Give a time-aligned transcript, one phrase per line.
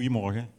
[0.00, 0.52] Goedemorgen.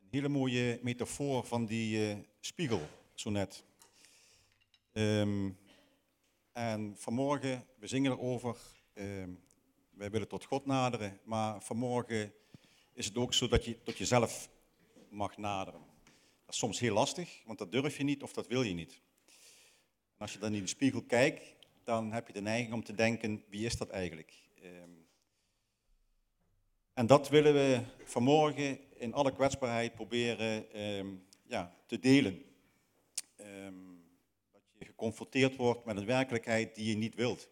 [0.00, 3.64] Een hele mooie metafoor van die uh, spiegel, zo net.
[4.92, 5.58] Um,
[6.52, 8.56] en vanmorgen, we zingen erover,
[8.94, 9.40] um,
[9.90, 12.32] wij willen tot God naderen, maar vanmorgen
[12.92, 14.48] is het ook zo dat je tot jezelf
[15.08, 15.80] mag naderen.
[16.44, 19.00] Dat is soms heel lastig, want dat durf je niet of dat wil je niet.
[20.16, 21.54] En als je dan in de spiegel kijkt,
[21.84, 24.34] dan heb je de neiging om te denken, wie is dat eigenlijk?
[24.62, 25.07] Um,
[26.98, 32.44] en dat willen we vanmorgen in alle kwetsbaarheid proberen um, ja, te delen.
[33.40, 34.04] Um,
[34.52, 37.48] dat je geconfronteerd wordt met een werkelijkheid die je niet wilt.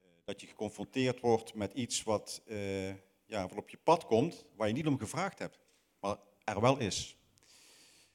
[0.00, 2.88] Uh, dat je geconfronteerd wordt met iets wat, uh,
[3.26, 5.58] ja, wat op je pad komt, waar je niet om gevraagd hebt,
[6.00, 7.16] maar er wel is.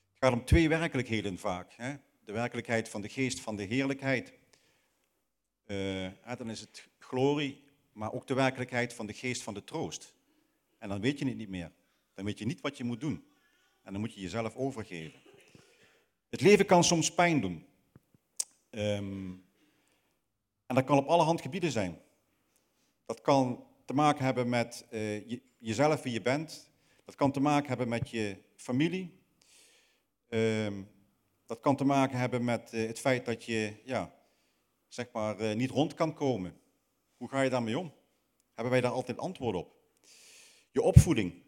[0.09, 1.73] Het gaat om twee werkelijkheden vaak.
[1.73, 1.95] Hè?
[2.25, 4.33] De werkelijkheid van de geest van de heerlijkheid.
[5.66, 7.66] Uh, dan is het glorie
[7.97, 10.13] maar ook de werkelijkheid van de geest van de troost.
[10.77, 11.71] En dan weet je het niet meer.
[12.13, 13.25] Dan weet je niet wat je moet doen.
[13.83, 15.19] En dan moet je jezelf overgeven.
[16.30, 17.66] Het leven kan soms pijn doen.
[18.69, 19.45] Um,
[20.66, 22.02] en dat kan op allerhand gebieden zijn.
[23.05, 26.72] Dat kan te maken hebben met je, jezelf, wie je bent.
[27.05, 29.19] Dat kan te maken hebben met je familie.
[30.29, 30.89] Um,
[31.45, 34.13] dat kan te maken hebben met uh, het feit dat je ja,
[34.88, 36.66] zeg maar, uh, niet rond kan komen.
[37.17, 37.93] Hoe ga je daarmee om?
[38.53, 39.75] Hebben wij daar altijd antwoord op?
[40.71, 41.43] Je opvoeding.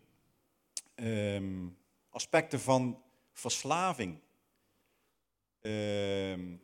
[0.95, 1.77] Um,
[2.09, 4.19] aspecten van verslaving.
[5.61, 6.61] Um,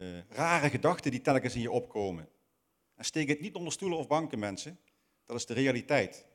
[0.00, 2.28] uh, rare gedachten die telkens in je opkomen.
[2.94, 4.80] En steek het niet onder stoelen of banken, mensen.
[5.26, 6.26] Dat is de realiteit.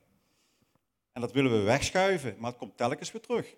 [1.11, 3.55] En dat willen we wegschuiven, maar het komt telkens weer terug.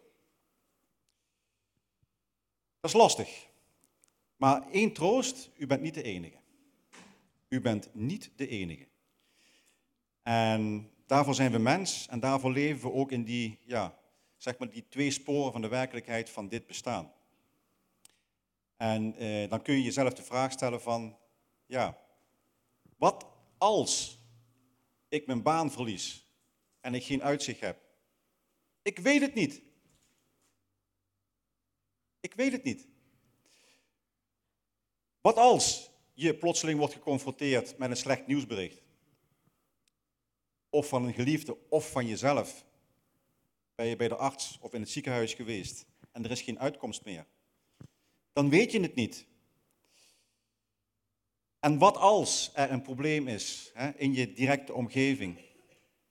[2.80, 3.48] Dat is lastig.
[4.36, 6.41] Maar één troost, u bent niet de enige.
[7.52, 8.88] U bent niet de enige.
[10.22, 13.98] En daarvoor zijn we mens en daarvoor leven we ook in die, ja,
[14.38, 17.14] zeg maar die twee sporen van de werkelijkheid van dit bestaan.
[18.78, 21.18] En eh, dan kun je jezelf de vraag stellen van,
[21.66, 21.98] ja,
[22.98, 23.26] wat
[23.58, 24.20] als
[25.10, 26.26] ik mijn baan verlies
[26.82, 27.82] en ik geen uitzicht heb?
[28.82, 29.62] Ik weet het niet.
[32.20, 32.88] Ik weet het niet.
[35.22, 35.91] Wat als
[36.22, 38.82] je plotseling wordt geconfronteerd met een slecht nieuwsbericht.
[40.70, 42.66] Of van een geliefde of van jezelf.
[43.76, 47.06] Ben je bij de arts of in het ziekenhuis geweest en er is geen uitkomst
[47.06, 47.26] meer.
[48.34, 49.26] Dan weet je het niet.
[51.60, 55.40] En wat als er een probleem is hè, in je directe omgeving,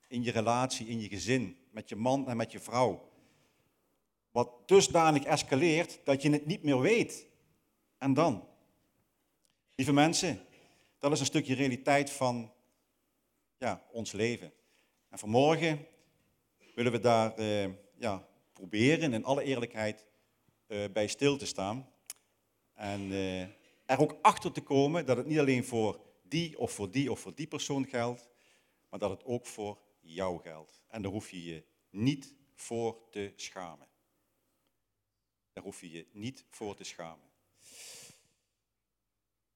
[0.08, 3.10] in je relatie, in je gezin, met je man en met je vrouw,
[4.30, 7.26] wat dusdanig escaleert dat je het niet meer weet.
[7.98, 8.49] En dan?
[9.80, 10.46] Lieve mensen,
[10.98, 12.52] dat is een stukje realiteit van
[13.58, 14.52] ja, ons leven.
[15.08, 15.86] En vanmorgen
[16.74, 17.68] willen we daar uh,
[17.98, 20.06] ja, proberen in alle eerlijkheid
[20.66, 21.92] uh, bij stil te staan.
[22.74, 23.40] En uh,
[23.84, 27.20] er ook achter te komen dat het niet alleen voor die of voor die of
[27.20, 28.28] voor die persoon geldt,
[28.88, 30.82] maar dat het ook voor jou geldt.
[30.88, 33.86] En daar hoef je je niet voor te schamen.
[35.52, 37.29] Daar hoef je je niet voor te schamen.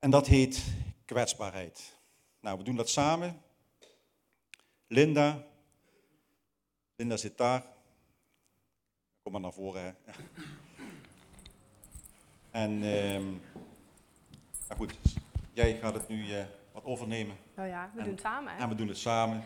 [0.04, 0.64] En dat heet
[1.04, 1.98] kwetsbaarheid.
[2.40, 3.40] Nou, we doen dat samen.
[4.86, 5.44] Linda.
[6.96, 7.64] Linda zit daar.
[9.22, 9.82] Kom maar naar voren.
[9.82, 10.12] Hè.
[12.50, 13.24] En ehm,
[14.68, 14.94] nou goed,
[15.52, 17.36] jij gaat het nu uh, wat overnemen.
[17.54, 18.54] Nou ja, we en, doen het samen.
[18.54, 18.62] Hè?
[18.62, 19.44] En we doen het samen.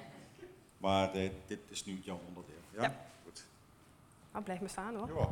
[0.78, 2.60] Maar uh, dit is nu jouw onderdeel.
[2.70, 2.82] Ja?
[2.82, 2.96] ja.
[3.24, 3.46] Goed.
[4.32, 5.08] Nou, blijf maar staan hoor.
[5.08, 5.28] Ja,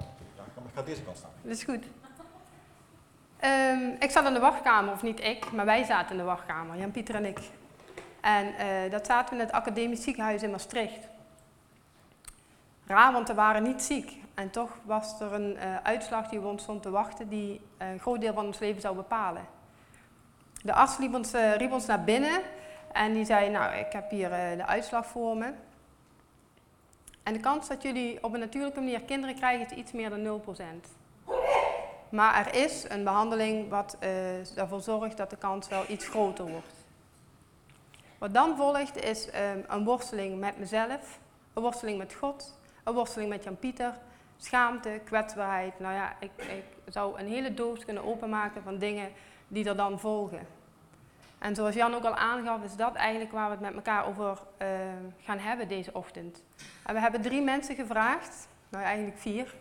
[0.65, 1.32] ik ga deze kant staan.
[1.42, 1.84] Dat is goed.
[3.44, 6.76] Um, ik zat in de wachtkamer, of niet ik, maar wij zaten in de wachtkamer,
[6.76, 7.38] Jan-Pieter en ik.
[8.20, 11.08] En uh, dat zaten we in het academisch ziekenhuis in Maastricht.
[12.86, 14.12] Raar, want we waren niet ziek.
[14.34, 18.20] En toch was er een uh, uitslag die ons stond te wachten, die een groot
[18.20, 19.47] deel van ons leven zou bepalen.
[20.62, 22.41] De arts liep ons, riep ons naar binnen
[22.92, 25.53] en die zei, nou, ik heb hier de uitslag voor me.
[27.22, 30.41] En de kans dat jullie op een natuurlijke manier kinderen krijgen is iets meer dan
[30.41, 31.05] 0%.
[32.08, 36.50] Maar er is een behandeling wat uh, ervoor zorgt dat de kans wel iets groter
[36.50, 36.74] wordt.
[38.18, 41.18] Wat dan volgt is um, een worsteling met mezelf,
[41.53, 43.94] een worsteling met God, een worsteling met Jan-Pieter,
[44.36, 45.78] schaamte, kwetsbaarheid.
[45.78, 49.10] Nou ja, ik, ik, zou een hele doos kunnen openmaken van dingen
[49.48, 50.47] die er dan volgen.
[51.38, 54.38] En zoals Jan ook al aangaf, is dat eigenlijk waar we het met elkaar over
[54.62, 54.68] uh,
[55.22, 56.44] gaan hebben deze ochtend.
[56.84, 59.54] En we hebben drie mensen gevraagd, nou eigenlijk vier,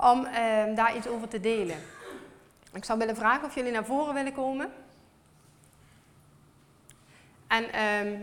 [0.00, 1.76] om eh, daar iets over te delen.
[2.72, 4.72] Ik zou willen vragen of jullie naar voren willen komen.
[7.46, 8.18] En eh,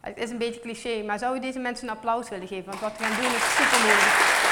[0.00, 2.64] Het is een beetje cliché, maar zou je deze mensen een applaus willen geven?
[2.64, 4.49] Want wat we gaan doen is super.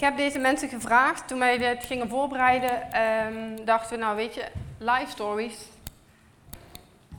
[0.00, 4.34] Ik heb deze mensen gevraagd, toen wij dit gingen voorbereiden, um, dachten we, nou weet
[4.34, 4.46] je,
[4.78, 5.68] life stories,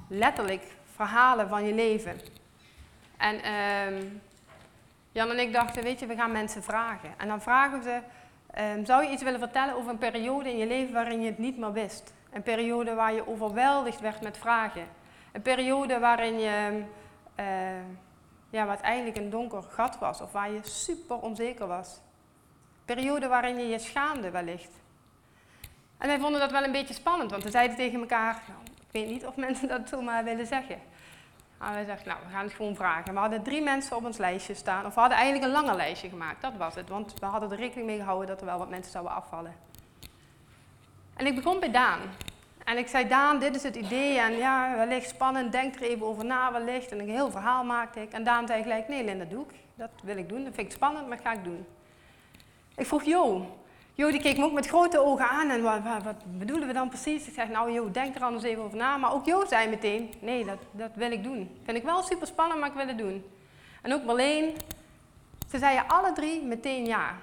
[0.07, 0.63] letterlijk
[0.95, 2.19] verhalen van je leven.
[3.17, 4.21] En um,
[5.11, 7.13] Jan en ik dachten, weet je, we gaan mensen vragen.
[7.17, 7.99] En dan vragen we ze,
[8.61, 11.37] um, zou je iets willen vertellen over een periode in je leven waarin je het
[11.37, 12.13] niet meer wist?
[12.31, 14.87] Een periode waar je overweldigd werd met vragen.
[15.31, 16.83] Een periode waarin je,
[17.39, 17.45] uh,
[18.49, 21.99] ja, wat eigenlijk een donker gat was, of waar je super onzeker was.
[22.95, 24.71] Periode waarin je je schaamde wellicht.
[25.97, 28.91] En wij vonden dat wel een beetje spannend, want we zeiden tegen elkaar, nou, ik
[28.91, 30.79] weet niet of mensen dat zomaar willen zeggen.
[31.57, 33.13] Maar wij zeiden, nou, we gaan het gewoon vragen.
[33.13, 36.09] We hadden drie mensen op ons lijstje staan, of we hadden eigenlijk een langer lijstje
[36.09, 36.89] gemaakt, dat was het.
[36.89, 39.55] Want we hadden er rekening mee gehouden dat er wel wat mensen zouden afvallen.
[41.15, 41.99] En ik begon bij Daan.
[42.63, 44.19] En ik zei, Daan, dit is het idee.
[44.19, 46.91] En ja, wellicht spannend, denk er even over na wellicht.
[46.91, 48.11] En een heel verhaal maakte ik.
[48.11, 49.55] En Daan zei gelijk, nee Linda, doe ik.
[49.75, 50.43] Dat wil ik doen.
[50.43, 51.65] Dat vind ik spannend, maar dat ga ik doen.
[52.81, 53.45] Ik vroeg Jo.
[53.93, 56.89] Jo die keek me ook met grote ogen aan en wat, wat, bedoelen we dan
[56.89, 57.27] precies?
[57.27, 58.97] Ik zeg, nou Jo, denk er anders even over na.
[58.97, 61.59] Maar ook Jo zei meteen, nee, dat, dat wil ik doen.
[61.63, 63.25] Vind ik wel super spannend, maar ik wil het doen.
[63.81, 64.55] En ook Marleen,
[65.49, 67.15] ze zeiden alle drie meteen ja.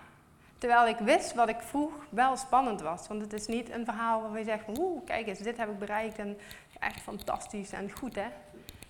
[0.58, 3.08] Terwijl ik wist wat ik vroeg wel spannend was.
[3.08, 5.78] Want het is niet een verhaal waar je zegt, oeh, kijk eens, dit heb ik
[5.78, 6.38] bereikt en
[6.78, 8.26] echt fantastisch en goed hè.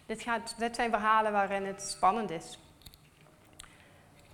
[0.06, 2.58] Dit, gaat, dit zijn verhalen waarin het spannend is.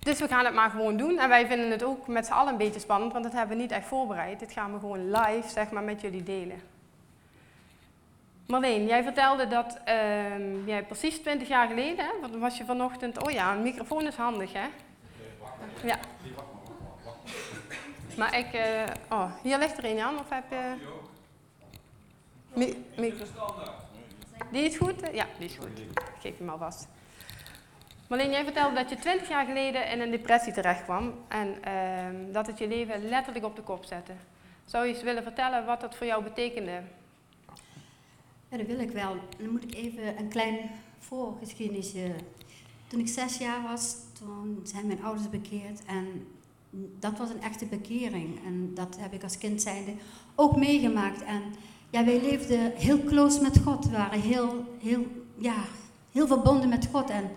[0.05, 1.19] Dus we gaan het maar gewoon doen.
[1.19, 3.61] En wij vinden het ook met z'n allen een beetje spannend, want dat hebben we
[3.61, 4.39] niet echt voorbereid.
[4.39, 6.61] Dit gaan we gewoon live zeg maar, met jullie delen.
[8.47, 13.31] Marleen, jij vertelde dat uh, jij precies 20 jaar geleden, hè, was je vanochtend, oh
[13.31, 14.67] ja, een microfoon is handig hè?
[15.83, 15.97] Ja.
[18.17, 18.61] Maar ik, uh,
[19.09, 20.73] oh, hier ligt er een Jan, of heb je...
[22.53, 23.53] Mi microfoon.
[24.51, 25.09] Die is goed?
[25.13, 25.79] Ja, die is goed.
[25.79, 26.87] Ik geef hem alvast.
[28.07, 32.33] Marleen, jij vertelde dat je 20 jaar geleden in een depressie terecht kwam en uh,
[32.33, 34.11] dat het je leven letterlijk op de kop zette.
[34.65, 36.81] Zou je eens willen vertellen wat dat voor jou betekende?
[38.49, 39.15] Ja, dat wil ik wel.
[39.37, 40.57] Dan moet ik even een klein
[40.99, 42.11] voorgeschiedenisje.
[42.87, 46.27] Toen ik zes jaar was, toen zijn mijn ouders bekeerd en
[46.99, 48.45] dat was een echte bekering.
[48.45, 49.93] En dat heb ik als kind zijnde
[50.35, 51.23] ook meegemaakt.
[51.23, 51.41] En
[51.89, 53.85] ja, wij leefden heel close met God.
[53.85, 55.05] We waren heel, heel,
[55.37, 55.63] ja,
[56.11, 57.09] heel verbonden met God.
[57.09, 57.31] En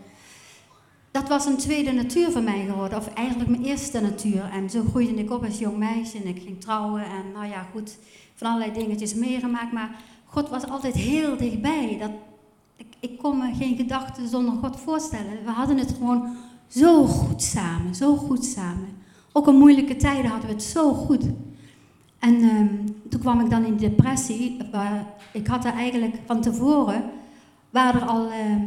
[1.18, 4.50] dat was een tweede natuur voor mij geworden, of eigenlijk mijn eerste natuur.
[4.52, 7.66] En zo groeide ik op als jong meisje en ik ging trouwen en nou ja,
[7.72, 7.98] goed,
[8.34, 9.72] van allerlei dingetjes meegemaakt.
[9.72, 9.90] Maar
[10.24, 11.96] God was altijd heel dichtbij.
[12.00, 12.10] Dat,
[12.76, 15.44] ik, ik kon me geen gedachten zonder God voorstellen.
[15.44, 16.36] We hadden het gewoon
[16.66, 18.88] zo goed samen, zo goed samen.
[19.32, 21.24] Ook in moeilijke tijden hadden we het zo goed.
[22.18, 24.56] En um, toen kwam ik dan in depressie.
[25.32, 27.10] ik had er eigenlijk van tevoren,
[27.70, 28.62] waren er al, uh,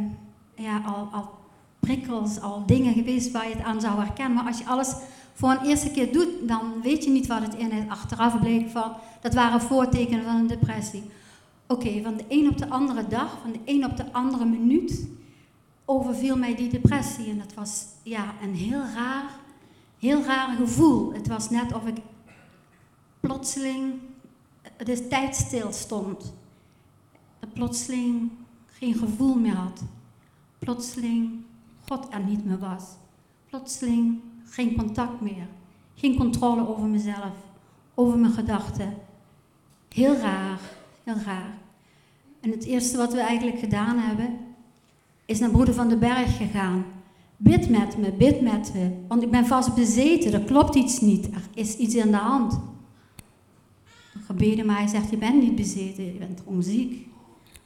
[0.54, 1.40] ja, al, al
[1.86, 4.34] prikkels, al dingen geweest waar je het aan zou herkennen.
[4.34, 4.94] Maar als je alles
[5.32, 7.88] voor een eerste keer doet, dan weet je niet wat het in is.
[7.88, 11.02] Achteraf bleek van, dat waren voortekenen van een depressie.
[11.66, 15.06] Oké, van de een op de andere dag, van de een op de andere minuut,
[15.84, 17.30] overviel mij die depressie.
[17.30, 19.30] En dat was ja, een heel raar,
[19.98, 21.12] heel raar gevoel.
[21.12, 21.96] Het was net of ik
[23.20, 23.92] plotseling
[24.76, 26.32] de tijd stil stond.
[27.40, 28.30] Dat plotseling
[28.66, 29.82] geen gevoel meer had.
[30.58, 31.44] Plotseling
[31.92, 32.84] God er niet meer was.
[33.48, 35.46] Plotseling geen contact meer.
[35.94, 37.32] Geen controle over mezelf,
[37.94, 38.94] over mijn gedachten.
[39.88, 40.60] Heel raar,
[41.04, 41.54] heel raar.
[42.40, 44.38] En het eerste wat we eigenlijk gedaan hebben,
[45.24, 46.84] is naar Broeder van den Berg gegaan.
[47.36, 51.26] Bid met me, bid met me, want ik ben vast bezeten, er klopt iets niet,
[51.26, 52.60] er is iets aan de hand.
[54.26, 57.06] Gebeden, maar hij zegt, je bent niet bezeten, je bent onziek.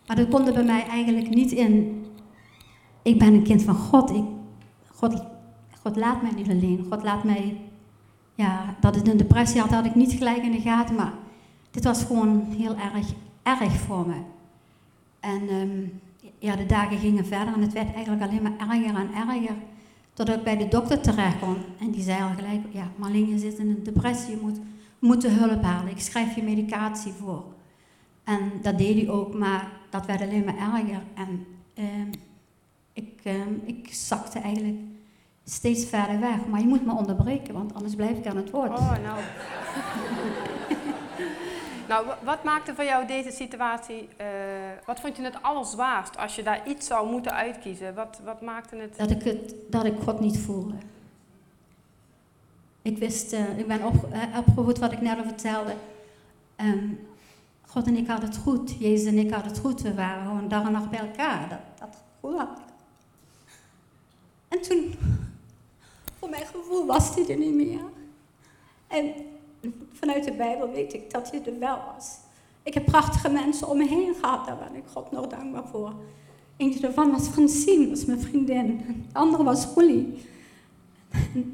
[0.06, 2.04] Maar dat kon er bij mij eigenlijk niet in
[3.06, 4.10] ik ben een kind van God.
[4.10, 4.25] Ik,
[4.94, 5.22] God.
[5.82, 6.86] God laat mij niet alleen.
[6.90, 7.60] God laat mij,
[8.34, 11.12] ja, dat ik een depressie had, had ik niet gelijk in de gaten, maar
[11.70, 14.14] dit was gewoon heel erg, erg voor me.
[15.20, 16.00] En um,
[16.38, 19.56] ja, de dagen gingen verder en het werd eigenlijk alleen maar erger en erger.
[20.12, 21.56] Totdat ik bij de dokter terecht kwam.
[21.78, 24.58] En die zei al gelijk, ja, Marleen, je zit in een depressie, je moet,
[24.98, 25.90] moet hulp halen.
[25.90, 27.44] Ik schrijf je medicatie voor.
[28.25, 31.02] En dat deed hij ook, maar dat werd alleen maar erger.
[31.14, 31.46] En
[31.78, 32.10] um,
[32.96, 33.34] ik, uh,
[33.64, 34.78] ik zakte eigenlijk
[35.44, 36.46] steeds verder weg.
[36.46, 38.70] Maar je moet me onderbreken, want anders blijf ik aan het woord.
[38.70, 39.20] Oh, nou.
[41.88, 44.26] nou, wat maakte voor jou deze situatie uh,
[44.86, 47.94] Wat vond je het allerzwaarst als je daar iets zou moeten uitkiezen?
[47.94, 48.98] Wat, wat maakte het...
[48.98, 50.74] Dat ik, het, dat ik God niet voelde.
[52.82, 55.74] Ik wist, uh, ik ben op, uh, opgevoed wat ik net al vertelde.
[56.56, 57.06] Um,
[57.66, 58.76] God en ik hadden het goed.
[58.78, 59.82] Jezus en ik hadden het goed.
[59.82, 61.48] We waren gewoon dag en nacht bij elkaar.
[61.48, 62.65] Dat, dat gevoel had.
[64.56, 64.94] En toen,
[66.18, 67.80] voor mijn gevoel, was hij er niet meer.
[68.86, 69.12] En
[69.92, 72.16] vanuit de Bijbel weet ik dat hij er wel was.
[72.62, 75.94] Ik heb prachtige mensen om me heen gehad, daar ben ik God nog dankbaar voor.
[76.56, 78.76] Eentje daarvan was Francine, was mijn vriendin.
[79.12, 80.18] De andere was Roelie.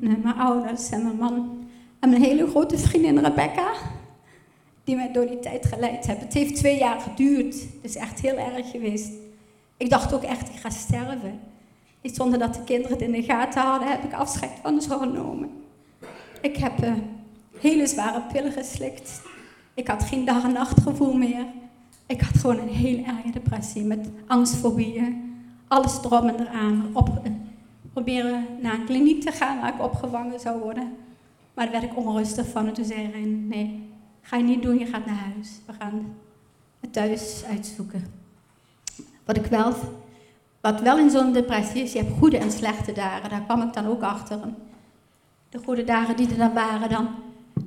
[0.01, 1.67] Mijn ouders en mijn man.
[1.99, 3.73] En mijn hele grote vriendin Rebecca,
[4.85, 6.25] die mij door die tijd geleid hebben.
[6.25, 7.55] Het heeft twee jaar geduurd.
[7.55, 9.13] Het is echt heel erg geweest.
[9.77, 11.41] Ik dacht ook echt, ik ga sterven.
[12.03, 15.51] Zonder dat de kinderen het in de gaten hadden, heb ik afscheid van genomen.
[16.41, 16.93] Ik heb uh,
[17.59, 19.23] hele zware pillen geslikt.
[19.75, 21.45] Ik had geen dag- en nachtgevoel meer.
[22.07, 25.35] Ik had gewoon een heel erge depressie met angstfobieën.
[25.69, 26.91] Alles erop en eraan.
[26.93, 27.33] Op, uh,
[27.93, 30.95] proberen naar een kliniek te gaan waar ik opgevangen zou worden.
[31.55, 33.89] Maar daar werd ik onrustig van en toen zei Erin, nee,
[34.21, 35.51] ga je niet doen, je gaat naar huis.
[35.67, 36.15] We gaan
[36.81, 38.05] het thuis uitzoeken.
[39.25, 39.75] Wat ik wel
[40.63, 43.31] wat wel in zo'n depressie is, je hebt goede en slechte dagen.
[43.31, 44.39] Daar kwam ik dan ook achter.
[45.49, 47.09] De goede dagen die er dan waren, dan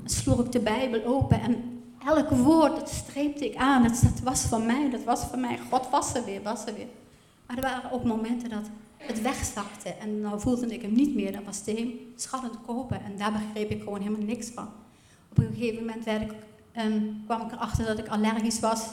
[0.05, 3.83] sloeg ik de Bijbel open en elk woord, dat streepte ik aan.
[3.83, 5.59] Dat, was van mij, dat was van mij.
[5.69, 6.87] God was er weer, was er weer.
[7.47, 11.31] Maar er waren ook momenten dat het wegzakte en dan voelde ik hem niet meer.
[11.31, 14.67] Dan was het hem schallend kopen en daar begreep ik gewoon helemaal niks van.
[15.29, 16.31] Op een gegeven moment werd ik,
[16.85, 18.87] um, kwam ik erachter dat ik allergisch was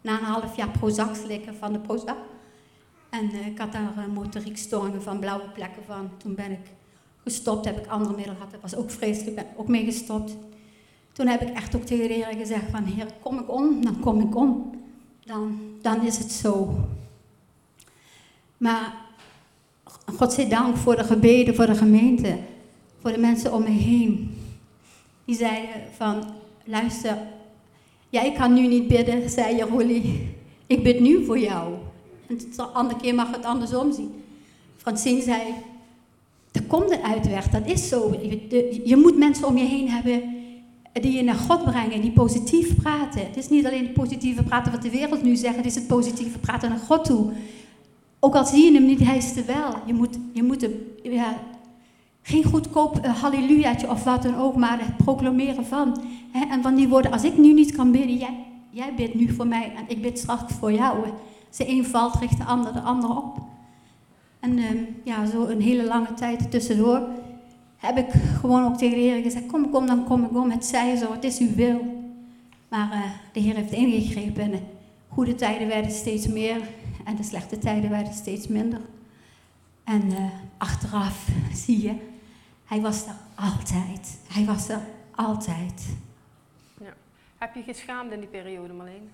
[0.00, 2.16] na een half jaar Prozac slikken van de Prozac.
[3.20, 6.10] En uh, ik had daar uh, van, blauwe plekken van.
[6.16, 6.66] Toen ben ik
[7.22, 8.52] gestopt, heb ik andere middelen gehad.
[8.52, 10.36] Dat was ook vreselijk, ben ook mee gestopt.
[11.12, 14.20] Toen heb ik echt ook tegen de gezegd van, Heer, kom ik om, dan kom
[14.20, 14.70] ik om.
[15.24, 16.74] Dan, dan is het zo.
[18.56, 18.94] Maar
[20.16, 22.38] God zij dank voor de gebeden, voor de gemeente,
[23.00, 24.36] voor de mensen om me heen.
[25.24, 26.24] Die zeiden van,
[26.64, 27.18] luister,
[28.08, 30.34] jij kan nu niet bidden, zei Jerolie.
[30.66, 31.74] Ik bid nu voor jou.
[32.28, 34.10] En de andere keer mag het andersom zien.
[34.76, 35.40] Francine zei,
[36.52, 38.14] er komt een uitweg, dat is zo.
[38.84, 40.22] Je, moet mensen om je heen hebben
[40.92, 43.26] die je naar God brengen, die positief praten.
[43.26, 45.86] Het is niet alleen het positieve praten wat de wereld nu zegt, het is het
[45.86, 47.32] positieve praten naar God toe.
[48.20, 49.74] Ook al zie je hem niet, hij is er wel.
[49.86, 51.38] Je moet, je moet hem, ja,
[52.22, 56.02] geen goedkoop uh, hallelujaatje of wat dan ook, maar het proclameren van.
[56.50, 59.46] En van die woorden, als ik nu niet kan bidden, jij, jij bidt nu voor
[59.46, 60.96] mij en ik bid straks voor jou.
[61.54, 63.38] Ze een valt, richt de ander de ander op.
[64.40, 64.70] En uh,
[65.04, 67.08] ja, zo een hele lange tijd tussendoor
[67.76, 70.50] heb ik gewoon ook tegen de Heer gezegd, kom ik om, dan kom ik om.
[70.50, 72.02] Het zij zo, het is uw wil.
[72.68, 74.60] Maar uh, de Heer heeft ingegrepen en de
[75.08, 76.60] goede tijden werden steeds meer
[77.04, 78.80] en de slechte tijden werden steeds minder.
[79.84, 80.18] En uh,
[80.58, 81.94] achteraf zie je,
[82.64, 84.18] hij was er altijd.
[84.28, 84.80] Hij was er
[85.14, 85.96] altijd.
[86.80, 86.94] Ja.
[87.38, 89.10] Heb je geschaamd in die periode, Marleen?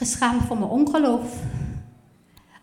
[0.00, 1.42] Geschaamd voor mijn ongeloof.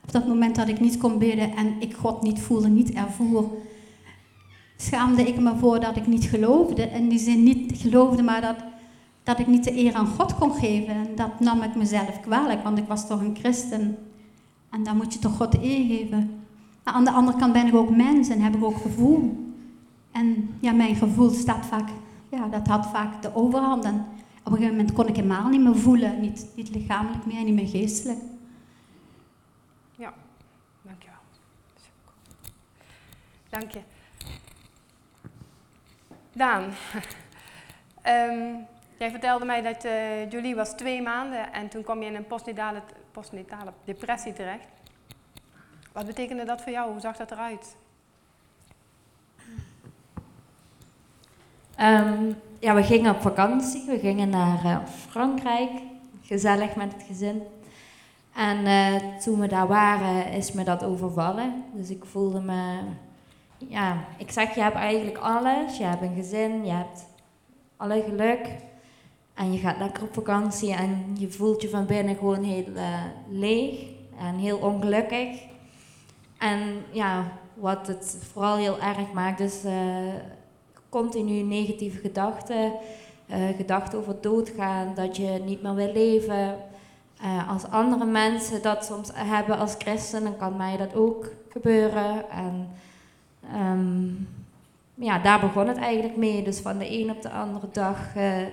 [0.03, 3.49] Op dat moment dat ik niet kon bidden en ik God niet voelde, niet ervoer,
[4.77, 6.83] schaamde ik me voor dat ik niet geloofde.
[6.83, 8.55] In die zin niet geloofde, maar dat,
[9.23, 10.93] dat ik niet de eer aan God kon geven.
[10.93, 13.97] En dat nam ik mezelf kwalijk, want ik was toch een christen.
[14.69, 16.39] En dan moet je toch God de eer geven.
[16.83, 19.47] Maar aan de andere kant ben ik ook mens en heb ik ook gevoel.
[20.11, 21.89] En ja, mijn gevoel staat vaak,
[22.29, 23.87] ja, dat had vaak de overhand.
[24.47, 26.19] Op een gegeven moment kon ik helemaal niet meer voelen.
[26.21, 28.19] Niet, niet lichamelijk meer, niet meer geestelijk.
[29.95, 30.13] Ja,
[30.81, 31.17] dankjewel.
[33.49, 33.79] Dank je.
[36.33, 36.63] Daan,
[38.05, 38.65] um,
[38.99, 42.27] jij vertelde mij dat uh, Julie was twee maanden en toen kwam je in een
[42.27, 44.67] postnatale, postnatale depressie terecht.
[45.91, 46.91] Wat betekende dat voor jou?
[46.91, 47.75] Hoe zag dat eruit?
[51.79, 53.83] Um, ja, we gingen op vakantie.
[53.87, 54.77] We gingen naar uh,
[55.09, 55.71] Frankrijk.
[56.21, 57.41] Gezellig met het gezin.
[58.35, 61.63] En uh, toen we daar waren, is me dat overvallen.
[61.73, 62.79] Dus ik voelde me...
[63.57, 65.77] Ja, ik zeg, je hebt eigenlijk alles.
[65.77, 67.05] Je hebt een gezin, je hebt
[67.77, 68.47] alle geluk.
[69.33, 73.03] En je gaat lekker op vakantie en je voelt je van binnen gewoon heel uh,
[73.29, 73.79] leeg
[74.19, 75.41] en heel ongelukkig.
[76.37, 76.59] En
[76.91, 79.63] ja, wat het vooral heel erg maakt, is
[80.97, 82.73] continu negatieve gedachten.
[83.29, 86.57] Uh, gedachten over doodgaan, dat je niet meer wil leven.
[87.23, 92.29] Uh, als andere mensen dat soms hebben als christen, dan kan mij dat ook gebeuren.
[92.29, 92.69] En
[93.55, 94.27] um,
[94.95, 96.43] ja, daar begon het eigenlijk mee.
[96.43, 98.47] Dus van de een op de andere dag, uh,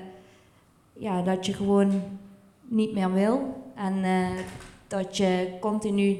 [0.92, 2.02] ja, dat je gewoon
[2.60, 3.62] niet meer wil.
[3.74, 4.28] En eh,
[4.88, 6.18] dat je continu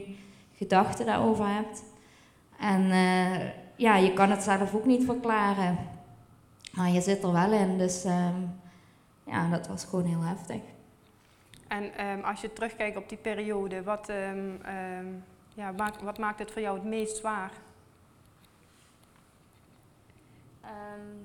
[0.57, 1.83] gedachten daarover hebt.
[2.59, 5.79] En eh, ja, je kan het zelf ook niet verklaren.
[6.77, 8.41] Maar je zit er wel in, dus ehm,
[9.25, 10.61] ja, dat was gewoon heel heftig.
[11.69, 15.07] En ehm, als je terugkijkt op die periode, wat, ehm, ehm,
[15.55, 17.53] ja, maakt, wat maakt het voor jou het meest zwaar?
[20.61, 21.17] Ehm,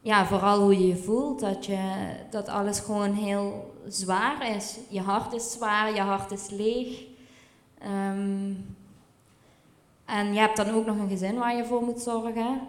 [0.00, 4.78] ja, vooral hoe je je voelt, dat, je, dat alles gewoon heel zwaar is.
[4.88, 7.04] Je hart is zwaar, je hart is leeg.
[7.78, 8.52] Ehm,
[10.04, 12.60] en je hebt dan ook nog een gezin waar je voor moet zorgen.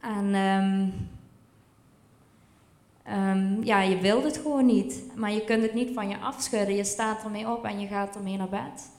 [0.00, 0.88] En ehm,
[3.02, 6.76] ehm, ja, je wilt het gewoon niet, maar je kunt het niet van je afschudden.
[6.76, 8.90] Je staat ermee op en je gaat ermee naar bed.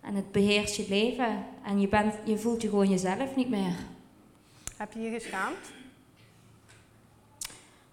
[0.00, 3.74] En het beheerst je leven en je, bent, je voelt je gewoon jezelf niet meer.
[4.76, 5.72] Heb je je geschaamd?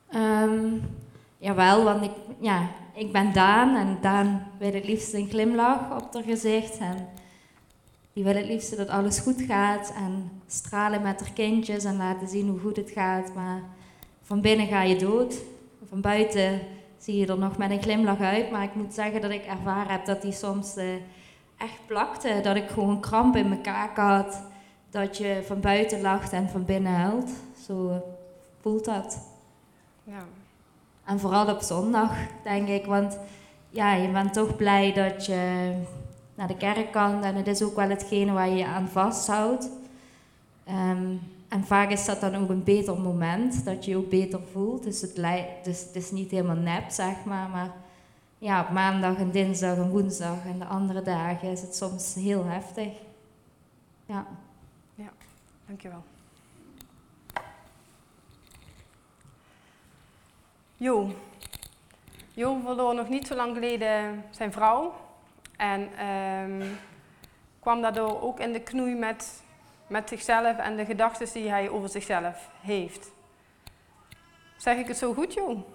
[0.10, 0.80] Ehm
[1.44, 6.14] jawel, want ik, ja, ik ben Daan en Daan wil het liefst een glimlach op
[6.14, 6.78] haar gezicht.
[6.78, 7.08] En
[8.14, 12.28] die wil het liefst dat alles goed gaat en stralen met haar kindjes en laten
[12.28, 13.34] zien hoe goed het gaat.
[13.34, 13.62] Maar
[14.22, 15.36] van binnen ga je dood.
[15.90, 16.60] Van buiten
[16.98, 18.52] zie je er nog met een glimlach uit.
[18.52, 20.94] Maar ik moet zeggen dat ik ervaren heb dat die soms eh,
[21.58, 22.40] echt plakte.
[22.44, 24.42] Dat ik gewoon kramp in mijn kaak had.
[24.90, 27.32] Dat je van buiten lacht en van binnen huilt.
[27.66, 28.04] Zo
[28.62, 29.20] voelt dat.
[30.04, 30.26] Ja.
[31.06, 32.12] En vooral op zondag,
[32.44, 32.86] denk ik.
[32.86, 33.18] Want
[33.70, 35.72] ja, je bent toch blij dat je
[36.36, 37.24] naar de kerk kan.
[37.24, 39.70] En het is ook wel hetgene waar je je aan vasthoudt.
[40.64, 41.16] Ehm,
[41.48, 44.84] en vaak is dat dan ook een beter moment, dat je je ook beter voelt.
[44.84, 45.16] Dus het,
[45.64, 47.50] dus het is niet helemaal nep, zeg maar.
[47.50, 47.72] Maar
[48.38, 52.46] ja, op maandag en dinsdag en woensdag en de andere dagen is het soms heel
[52.46, 52.92] heftig.
[54.06, 54.26] Ja.
[55.66, 56.04] Dankjewel.
[60.78, 61.12] Jo.
[62.34, 64.94] Jo verloor nog niet zo lang geleden zijn vrouw.
[65.58, 66.68] En ehm,
[67.60, 69.42] kwam daardoor ook in de knoei met,
[69.88, 73.12] met zichzelf en de gedachten die hij over zichzelf heeft.
[74.58, 75.66] Zeg ik het zo goed, Jo?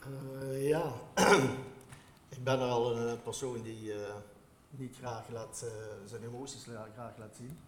[0.00, 0.92] Eh, ja,
[2.36, 4.14] ik ben al een persoon die eh,
[4.70, 7.58] niet graag laat, eh, zijn emoties graag laat zien.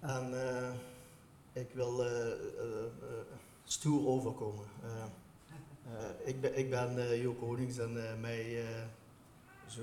[0.00, 0.72] En eh,
[1.52, 3.24] ik wil eh, eh, eh,
[3.64, 4.64] stoer overkomen.
[5.86, 8.64] Eh, ik ben, ik ben eh, Jo Konings en eh, mij,
[9.66, 9.82] zo,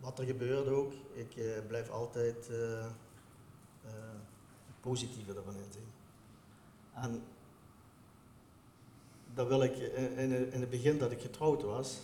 [0.00, 1.36] wat er gebeurt ook, ik
[1.68, 2.50] blijf altijd
[4.80, 5.90] positieve ervan inzien.
[6.94, 7.22] En
[9.34, 11.98] dat wil ik in, in, het begin dat ik getrouwd was,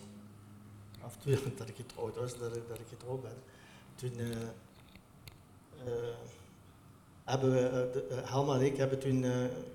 [1.05, 3.37] of toen dat ik getrouwd was, dat ik, dat getrouwd ben,
[3.95, 4.13] toen
[7.25, 9.25] hebben we, eh, Helma en ik hebben toen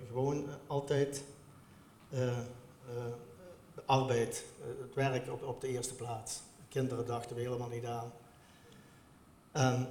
[0.08, 1.24] gewoon altijd
[3.76, 6.42] de arbeid, eh, het werk op, op de eerste plaats.
[6.70, 8.12] Kinderen dachten we helemaal niet aan.
[9.52, 9.88] En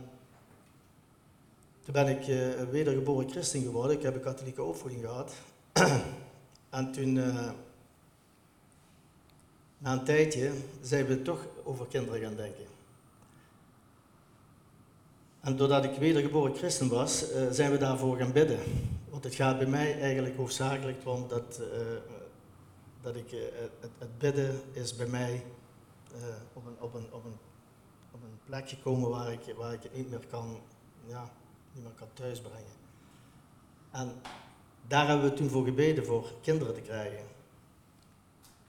[1.84, 3.96] toen ben ik eh, wedergeboren christen geworden.
[3.96, 5.34] Ik heb een katholieke opvoeding gehad.
[6.70, 7.50] En toen, eh,
[9.78, 12.64] na een tijdje, zijn we toch over kinderen gaan denken.
[15.46, 18.58] En doordat ik wedergeboren christen was, eh, zijn we daarvoor gaan bidden.
[19.10, 21.78] Want het gaat bij mij eigenlijk hoofdzakelijk om dat, eh,
[23.06, 23.40] dat ik, eh,
[23.80, 25.44] het, het bidden is bij mij
[26.14, 27.38] eh, op, een, op, een, op, een,
[28.10, 30.60] op een plek gekomen waar ik, waar ik het niet meer kan,
[31.06, 31.30] ja,
[31.72, 32.76] niet meer kan thuisbrengen.
[33.90, 34.12] En
[34.86, 37.26] daar hebben we toen voor gebeden voor kinderen te krijgen.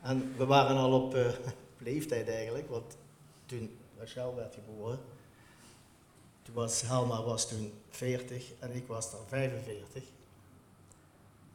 [0.02, 1.34] En we waren al op eh,
[1.78, 2.98] leeftijd eigenlijk, want
[3.46, 5.00] toen Rachel werd geboren,
[6.42, 10.04] toen was Helma was toen 40 en ik was dan 45.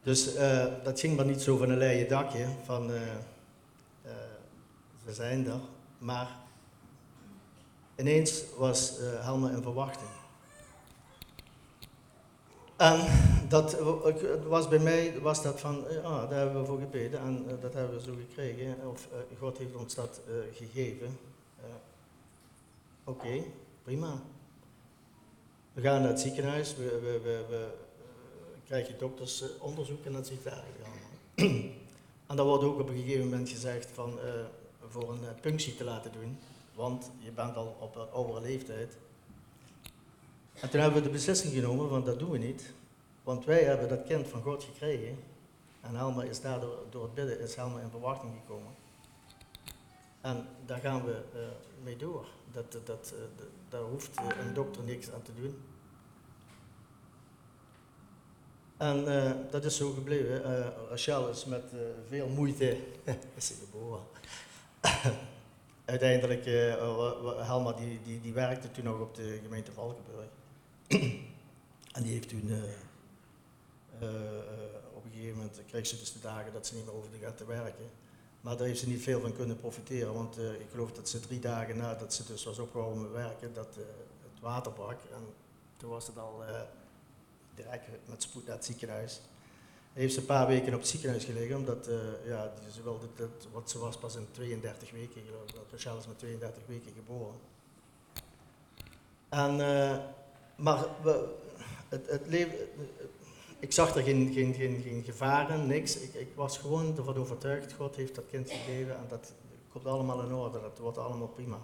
[0.03, 3.01] Dus eh, dat ging maar niet zo van een leien dakje, van eh,
[5.03, 5.59] we zijn er.
[5.97, 6.37] Maar
[7.95, 10.09] ineens was Helma in verwachting.
[12.77, 12.99] En
[13.47, 13.79] dat
[14.47, 17.73] was bij mij was dat van, eh, ah, daar hebben we voor gebeden en dat
[17.73, 18.75] hebben we zo gekregen.
[18.89, 19.07] Of
[19.39, 20.21] God heeft ons dat
[20.53, 21.19] gegeven.
[23.03, 23.43] Oké,
[23.83, 24.21] prima.
[25.73, 27.67] We gaan naar het ziekenhuis, we, we, we, we
[28.73, 31.71] eh, krijgen doktersonderzoek en dat ziet eigenlijk allemaal.
[32.27, 34.33] en dan wordt ook op een gegeven moment gezegd van, eh,
[34.87, 36.37] voor een eh, punctie te laten doen,
[36.75, 38.97] want je bent al op een oudere leeftijd.
[40.59, 42.73] En toen hebben we de beslissing genomen van dat doen we niet,
[43.23, 45.17] want wij hebben dat kind van God gekregen.
[45.81, 48.71] En Helma is daardoor door het bidden is Helma in verwachting gekomen.
[50.23, 51.39] En daar gaan we eh,
[51.83, 52.25] mee door.
[52.51, 55.61] Dat, dat, dat, eh, daar hoeft eh, een dokter niks aan te doen.
[58.83, 60.43] En eh, dat is zo gebleven.
[60.43, 62.77] Eh Rachel is met eh, veel moeite
[63.37, 64.03] is ze geboren.
[65.85, 66.45] Uiteindelijk,
[67.45, 70.27] Helma die, die, die werkte toen nog op de gemeente Valkenburg.
[71.95, 72.51] en die heeft toen,
[74.93, 77.35] op een gegeven moment kreeg ze dus de dagen dat ze niet meer hoefde gaan
[77.35, 77.85] te werken.
[78.41, 81.39] Maar daar heeft ze niet veel van kunnen profiteren, want ik geloof dat ze drie
[81.39, 83.75] dagen nadat ze dus was opgehouden met werken, dat
[84.23, 84.99] het water brak.
[85.13, 85.25] En
[85.77, 86.43] toen was het al
[87.55, 89.21] direct met spoed naar het ziekenhuis.
[89.93, 93.07] Heeft ze een paar weken op het ziekenhuis gelegen, omdat eh, ja, ze wilde
[93.51, 97.39] wat ze was pas in 32 weken, geloof Rachel is met 32 weken geboren.
[99.29, 99.97] En, eh,
[100.55, 101.33] maar we,
[101.89, 102.55] het, het leven,
[103.59, 105.97] ik zag er geen, geen, geen, geen gevaren, niks.
[105.97, 109.33] Ik, ik was gewoon ervan overtuigd, God heeft dat kind gegeven en dat
[109.69, 111.57] komt allemaal in orde, dat wordt allemaal prima.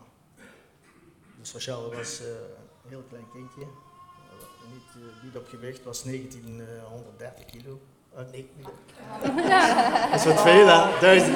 [1.39, 2.28] Dus Rachel was eh,
[2.84, 3.67] een heel klein kindje,
[4.73, 7.79] niet, eh, niet op gewicht, was 1930 kilo.
[8.15, 8.65] Eh, nee, nee.
[10.12, 11.32] dat is wat veel hè, 1000.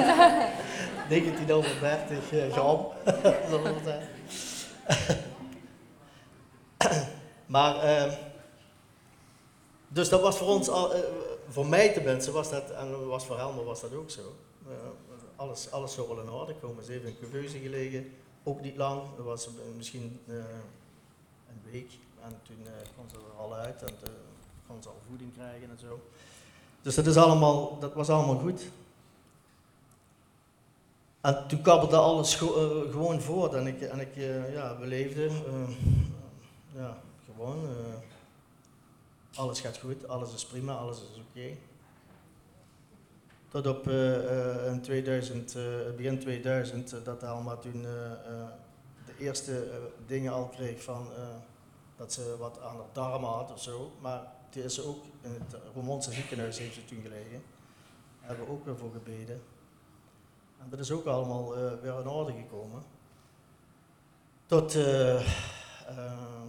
[1.08, 2.86] 1930 eh, gram,
[7.54, 8.12] maar, eh,
[9.88, 11.00] dus dat was voor ons, al, eh,
[11.48, 14.34] voor mij tenminste, was dat, en was voor Helmer was dat ook zo.
[15.36, 16.84] Alles, alles zou wel in orde komen.
[16.84, 20.34] Ze heeft in Cuveuze gelegen, ook niet lang, dat was misschien eh,
[21.48, 21.90] een week.
[22.24, 24.14] En toen eh, kwam ze er al uit en toen
[24.66, 26.00] kon ze al voeding krijgen en zo.
[26.82, 28.62] Dus dat, is allemaal, dat was allemaal goed.
[31.20, 32.40] En toen kabbelde alles eh,
[32.90, 35.30] gewoon voort en ik, en ik eh, ja, beleefde,
[36.74, 37.68] ja, gewoon,
[39.34, 41.56] alles gaat goed, alles is prima, alles is oké.
[43.48, 43.88] Tot op
[44.68, 45.62] in 2000, eh,
[45.96, 47.82] begin 2000, eh, dat Alma toen
[49.06, 49.68] de eerste
[50.06, 51.08] dingen al kreeg van
[51.96, 53.92] dat ze wat aan haar darmen had of zo.
[54.00, 57.42] Maar die is ook in het Roermondse ziekenhuis heeft ze toen gelegen.
[58.20, 59.42] Daar hebben we ook weer voor gebeden.
[60.58, 62.82] En dat is ook allemaal eh, weer in orde gekomen.
[64.46, 65.20] Tot eh,
[65.88, 66.42] eh,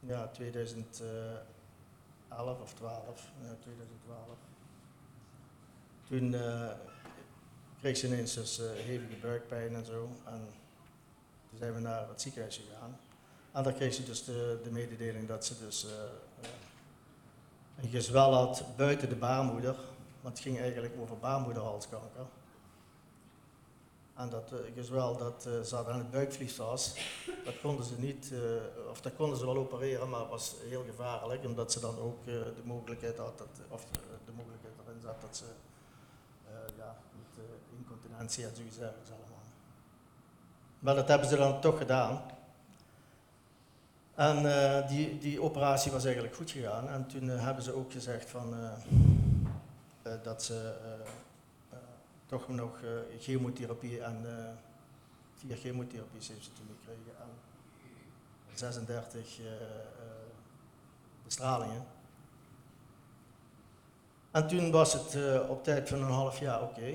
[0.00, 4.20] ja, 2011 of 12, ja, 2012.
[6.08, 6.34] Toen
[7.80, 10.10] kreeg ze ineens dus hevige buikpijn en zo.
[10.24, 10.48] En
[11.48, 12.98] toen zijn we naar het ziekenhuis gegaan.
[13.56, 15.92] En daar kreeg ze dus de, de mededeling dat ze dus eh,
[16.40, 16.50] eh,
[17.82, 19.74] een gezwel had buiten de baarmoeder.
[20.20, 22.26] Want het ging eigenlijk over baarmoederhalskanker.
[24.14, 26.94] En dat uh, gezwel dat zat aan het buikvliesvas,
[27.44, 28.32] dat konden ze niet,
[28.90, 32.24] of dat konden ze wel opereren, maar het was heel gevaarlijk, omdat ze dan ook
[32.24, 33.84] de mogelijkheid had, dat, of
[34.24, 35.44] de, mogelijkheid erin zat dat ze
[36.76, 36.96] ja,
[37.78, 39.42] incontinentie en zoiets allemaal.
[40.78, 42.22] Maar dat hebben ze dan toch gedaan.
[44.16, 46.88] En uh, die, die operatie was eigenlijk goed gegaan.
[46.88, 50.74] En toen uh, hebben ze ook gezegd van, uh, dat ze
[52.26, 52.80] toch nog
[53.18, 54.26] chemotherapie en
[55.34, 57.12] vier chemotherapies heeft ze toen gekregen.
[57.20, 57.28] En
[58.54, 59.38] 36
[61.24, 61.84] bestralingen.
[64.30, 66.94] En toen was het op tijd van een half jaar oké.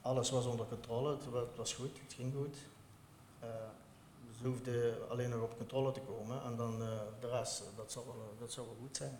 [0.00, 2.56] Alles was onder controle, het, was goed, het ging goed.
[4.42, 6.88] Ze hoefde alleen nog op controle te komen en dan uh,
[7.20, 9.18] de rest, dat zou, wel, dat zou wel goed zijn.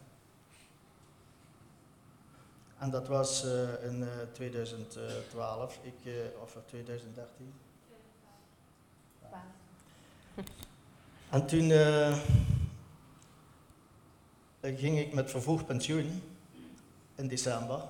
[2.79, 5.95] En dat was uh, in uh, 2012, ik,
[6.43, 7.55] of 2013.
[9.21, 9.45] Ja.
[11.31, 11.71] En toen
[14.77, 16.23] ging ik met vervroegd pensioen
[17.15, 17.81] in december.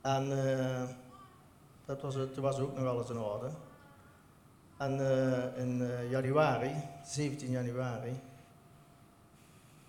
[0.00, 0.28] En
[1.84, 3.50] dat was, toen was ook nog alles in orde.
[4.84, 6.72] En uh, in uh, januari,
[7.04, 8.20] 17 januari,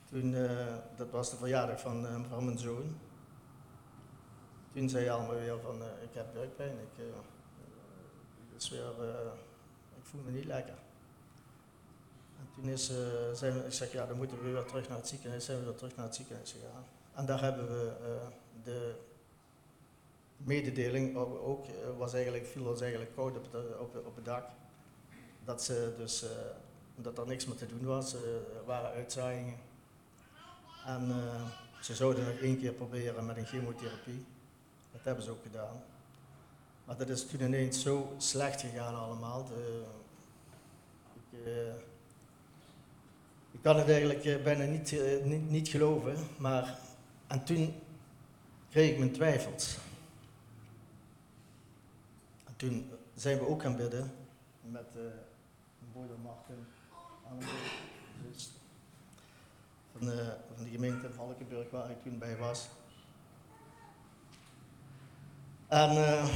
[0.09, 2.97] toen, uh, dat was de verjaardag van, van mijn zoon.
[4.73, 7.05] Toen zei Alma weer van, ik heb buikpijn, ik,
[8.67, 9.33] weer,
[9.97, 10.77] ik voel me niet lekker.
[12.39, 12.91] En toen is,
[13.33, 15.75] zijn ik zeg, ja, dan moeten we weer terug naar het ziekenhuis, zijn we weer
[15.75, 16.85] terug naar het ziekenhuis gegaan.
[17.13, 17.93] En daar hebben we
[18.63, 18.95] de
[20.37, 21.65] mededeling ook,
[21.97, 23.47] was eigenlijk, viel ons eigenlijk koud op,
[23.79, 24.45] op, op het dak
[25.45, 26.29] dat, ze dus, uh,
[26.95, 28.15] dat er niks meer te doen was.
[28.15, 29.57] Uh, er waren uitzaaiingen.
[30.85, 31.45] En uh,
[31.81, 34.25] ze zouden nog één keer proberen met een chemotherapie.
[34.91, 35.83] Dat hebben ze ook gedaan.
[36.85, 39.45] Maar dat is toen ineens zo slecht gegaan allemaal.
[39.45, 39.83] De,
[41.13, 41.39] ik,
[43.51, 46.17] ik, kan het eigenlijk bijna niet, niet, niet, geloven.
[46.37, 46.79] Maar,
[47.27, 47.73] en toen
[48.69, 49.77] kreeg ik mijn twijfels.
[52.45, 54.11] En toen zijn we ook gaan bidden
[54.61, 54.95] met
[55.95, 56.65] Martin
[57.29, 57.39] aan
[59.91, 62.69] van de, van de gemeente Valkenburg waar ik toen bij was.
[65.67, 66.29] En eh,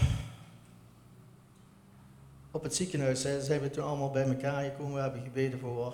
[2.51, 5.93] op het ziekenhuis zijn, zijn we toen allemaal bij elkaar gekomen, we hebben gebeden voor.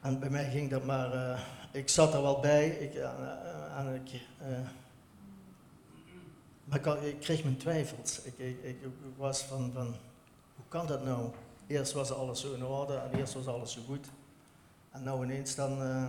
[0.00, 1.40] En bij mij ging dat maar, eh,
[1.72, 4.20] ik zat er wel bij, ik, eh, en ik,
[6.64, 8.22] maar ik, ik kreeg mijn twijfels.
[8.22, 8.78] Ik, ik, ik
[9.16, 9.86] was van, van,
[10.56, 11.30] hoe kan dat nou?
[11.68, 14.06] Eerst was alles zo in orde en eerst was alles zo goed.
[14.90, 16.08] En nou ineens dan eh,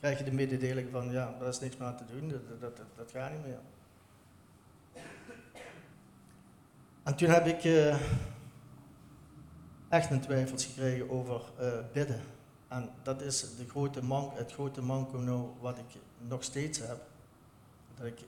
[0.00, 2.76] krijg je de mededeling van, ja, daar is niks meer aan te doen, dat, dat,
[2.96, 3.58] dat, gaat niet meer.
[7.02, 8.00] En toen heb ik eh,
[9.88, 12.20] echt mijn twijfels gekregen over eh, bidden.
[12.68, 17.06] En dat is de grote mank, het grote manko nou wat ik nog steeds heb.
[17.96, 18.18] Dat ik,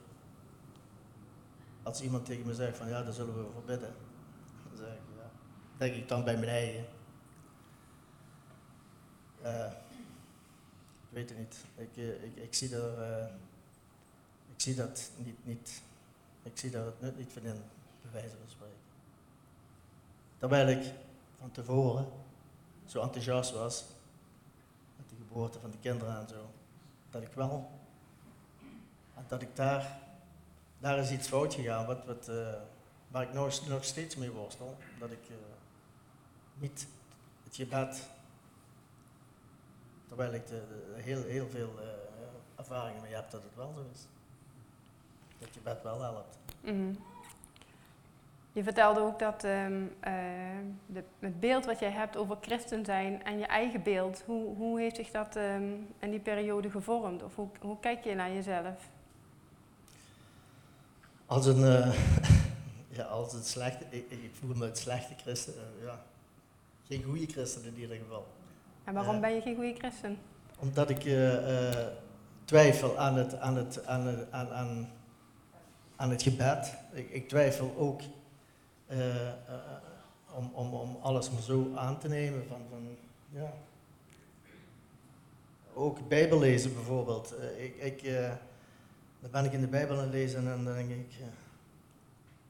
[1.83, 3.93] als iemand tegen me zegt van ja, daar zullen we voor bidden.
[4.69, 5.31] Dan zeg ik ja,
[5.81, 6.87] denk ik dan bij mijn eigen.
[9.43, 9.73] Eh,
[11.01, 11.57] ik weet het niet.
[11.75, 13.27] Ik, eh, ik, ik, zie er, eh,
[14.55, 15.83] ik zie dat niet, niet,
[16.43, 17.63] ik zie daar het nut niet van in,
[18.03, 18.77] bij wijze van spreken.
[20.39, 20.93] Terwijl ik
[21.39, 22.07] van tevoren
[22.87, 23.85] zo enthousiast was
[24.97, 26.51] met de geboorte van de kinderen en zo,
[27.11, 27.71] dat ik wel,
[29.29, 30.01] dat ik daar,
[30.79, 32.31] daar is iets fout gegaan, wat, wat,
[33.09, 35.29] waar ik nog, nog steeds mee worstel, dat ik
[36.61, 36.87] niet
[37.45, 38.09] het gebed,
[40.09, 41.87] terwijl ik de, de- heel, heel veel eh,
[42.57, 44.07] ervaringen mee heb dat het wel zo is.
[45.39, 46.39] Dat je gebed wel helpt.
[46.61, 46.95] Mhm.
[48.53, 50.13] Je vertelde ook dat ehm, eh,
[50.87, 54.81] de, het beeld wat jij hebt over christen zijn en je eigen beeld, hoe, hoe
[54.81, 57.23] heeft zich dat ehm, in die periode gevormd?
[57.23, 58.89] Of hoe, hoe kijk je naar jezelf?
[61.27, 61.95] Als een, eh,
[62.99, 66.03] ja, als een slechte, ik, ik voel me het slechte christen, ja.
[66.91, 68.27] Geen goede christen in ieder geval.
[68.85, 69.21] En waarom Ja.
[69.21, 70.19] ben je geen goede christen?
[70.59, 71.87] Omdat ik eh, eh,
[72.45, 74.89] twijfel aan het, aan, het, aan, het, aan, aan,
[75.97, 76.75] aan het gebed.
[76.93, 78.01] Ik, ik twijfel ook
[78.87, 79.35] eh, eh,
[80.35, 82.47] om, om, om alles maar zo aan te nemen.
[82.47, 82.97] Van, van,
[83.31, 83.53] ja.
[85.75, 87.35] Ook Bijbel lezen bijvoorbeeld.
[87.37, 88.33] Eh, ik, ik, eh,
[89.21, 91.27] dan ben ik in de Bijbel aan het lezen en dan denk ik, eh,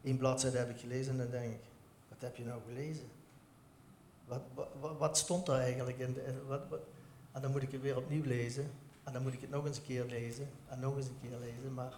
[0.02, 1.60] één bladzijde heb ik gelezen en dan denk ik,
[2.08, 3.04] wat heb je nou gelezen?
[4.30, 6.16] Wat, wat, wat stond daar eigenlijk in?
[6.46, 6.60] Wat,
[7.32, 8.70] en dan moet ik het weer opnieuw lezen.
[9.04, 10.48] En dan moet ik het nog eens een keer lezen.
[10.68, 11.74] En nog eens een keer lezen.
[11.74, 11.92] Maar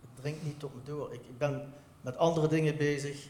[0.00, 1.12] het dringt niet tot me door.
[1.12, 3.28] Ik, ik ben met andere dingen bezig.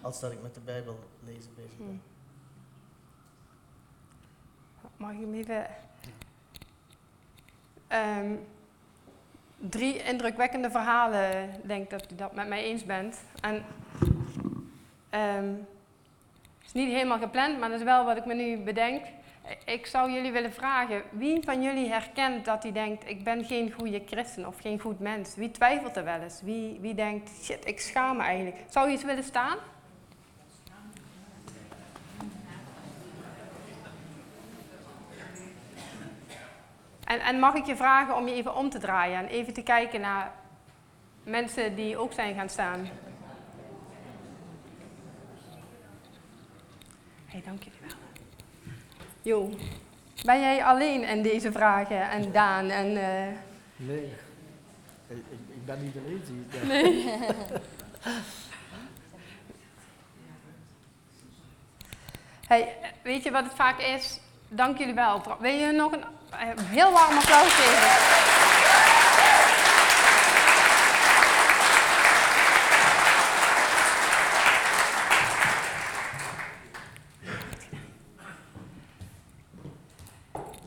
[0.00, 2.02] als dat ik met de Bijbel lezen bezig ben.
[4.96, 5.66] Mag ik hem even...
[7.88, 8.36] Ehm,
[9.56, 13.16] drie indrukwekkende verhalen, denk dat u dat met mij eens bent.
[13.40, 13.64] En
[15.10, 15.54] ehm,
[16.64, 19.04] is niet helemaal gepland, maar dat is wel wat ik me nu bedenk.
[19.64, 23.72] Ik zou jullie willen vragen, wie van jullie herkent dat hij denkt, ik ben geen
[23.72, 25.34] goede christen of geen goed mens?
[25.34, 26.40] Wie twijfelt er wel eens?
[26.42, 28.56] Wie, wie denkt, shit, ik schaam me eigenlijk.
[28.68, 29.56] Zou je eens willen staan?
[37.04, 39.62] En, en mag ik je vragen om je even om te draaien en even te
[39.62, 40.32] kijken naar
[41.22, 42.88] mensen die ook zijn gaan staan?
[47.34, 47.96] Hé, dank jullie wel.
[49.22, 49.50] Jo,
[50.24, 52.86] ben jij alleen in deze vragen en Daan en...
[52.96, 53.36] eh,
[53.76, 54.12] Nee,
[55.08, 56.46] ik, ik, ben niet alleen.
[56.66, 57.04] Nee.
[62.46, 64.20] Hey, weet je wat het vaak is?
[64.48, 65.22] Dank jullie wel.
[65.40, 68.43] Wil je nog een eh, heel warm applaus geven?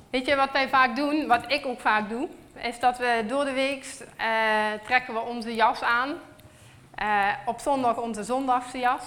[0.09, 2.27] Weet je wat wij vaak doen, wat ik ook vaak doe,
[2.61, 3.85] is dat we door de week
[4.17, 4.27] eh,
[4.83, 6.13] trekken we onze jas aan.
[6.95, 9.03] Eh, op zondag onze zondagse jas.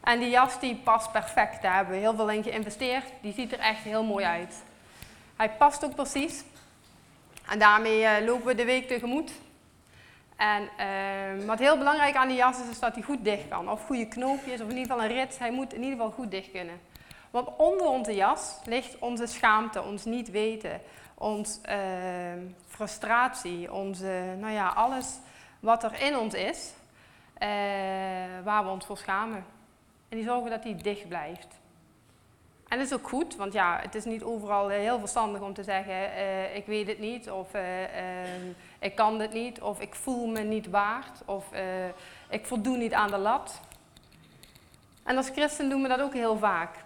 [0.00, 3.04] En die jas die past perfect, daar hebben we heel veel in geïnvesteerd.
[3.20, 4.62] Die ziet er echt heel mooi uit.
[5.36, 6.44] Hij past ook precies.
[7.48, 9.30] En daarmee eh, lopen we de week tegemoet.
[10.36, 10.68] En
[11.46, 13.70] wat heel belangrijk aan die jas is, is dat hij goed dicht kan.
[13.70, 15.38] Of goede knoopjes, of in ieder geval een rits.
[15.38, 16.80] Hij moet in ieder geval goed dicht kunnen.
[17.30, 20.80] Want onder onze jas ligt onze schaamte, ons niet weten,
[21.14, 21.78] ons eh,
[22.66, 25.18] frustratie, onze, nou ja, alles
[25.60, 26.72] wat er in ons is,
[27.34, 27.48] eh,
[28.44, 29.44] waar we ons voor schamen.
[30.08, 31.58] En die zorgen dat die dicht blijft.
[32.68, 35.54] En dat is ook goed, want ja, het is niet overal eh, heel verstandig om
[35.54, 38.40] te zeggen, eh, ik weet het niet, of eh, eh,
[38.78, 41.44] ik kan dit niet, of ik voel me niet waard, of
[42.28, 43.60] ik voldoe niet aan de lat.
[45.02, 46.84] En als christen doen we dat ook heel vaak.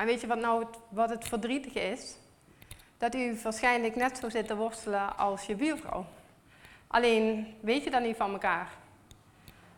[0.00, 2.16] En weet je wat nou het, wat het verdrietige is?
[3.00, 6.06] dat u waarschijnlijk net zo zit te worstelen als je buurvrouw.
[6.86, 8.70] Alleen weet je dat niet van elkaar.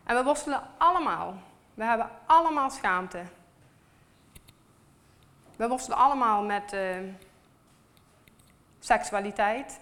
[0.04, 1.34] En we worstelen allemaal.
[1.74, 3.22] We hebben allemaal schaamte.
[5.56, 6.96] We worstelen allemaal met uh,
[8.78, 9.80] seksualiteit,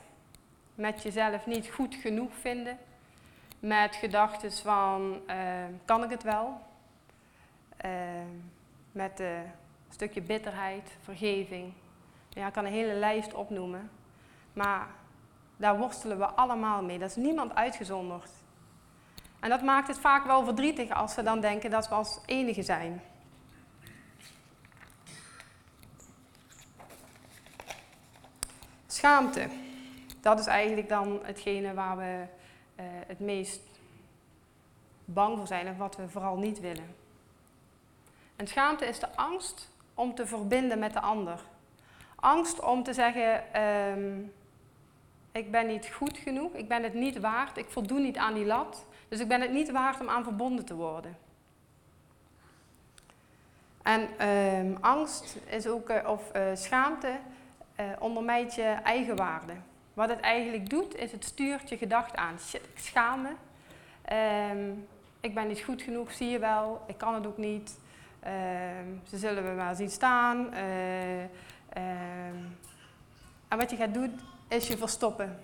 [0.74, 2.78] met jezelf niet goed genoeg vinden,
[3.58, 5.34] met gedachten van uh,
[5.84, 6.60] kan ik het wel,
[7.84, 7.90] uh,
[8.92, 9.22] met
[9.90, 11.72] een stukje bitterheid, vergeving.
[12.28, 13.90] Ja, ik kan een hele lijst opnoemen,
[14.52, 14.88] maar
[15.56, 16.98] daar worstelen we allemaal mee.
[16.98, 18.30] Dat is niemand uitgezonderd.
[19.40, 22.62] En dat maakt het vaak wel verdrietig als we dan denken dat we als enige
[22.62, 23.02] zijn.
[28.86, 29.48] Schaamte.
[30.20, 32.24] Dat is eigenlijk dan hetgene waar we
[32.80, 33.60] uh, het meest
[35.04, 36.94] bang voor zijn en wat we vooral niet willen.
[38.36, 39.69] En schaamte is de angst
[40.00, 41.40] om te verbinden met de ander.
[42.14, 44.32] Angst om te zeggen, um,
[45.32, 48.46] ik ben niet goed genoeg, ik ben het niet waard, ik voldoen niet aan die
[48.46, 48.86] lat.
[49.08, 51.16] Dus ik ben het niet waard om aan verbonden te worden.
[53.82, 57.18] En um, angst is ook, uh, of uh, schaamte
[57.80, 59.52] uh, ondermijnt je eigenwaarde.
[59.94, 62.38] Wat het eigenlijk doet, is het stuurt je gedacht aan.
[62.38, 63.32] Shit, schaam me.
[64.50, 64.88] Um,
[65.20, 66.82] ik ben niet goed genoeg, zie je wel.
[66.86, 67.78] Ik kan het ook niet.
[68.24, 70.52] Um, ze zullen me maar zien staan.
[73.48, 75.42] en wat je gaat doen, is je verstoppen.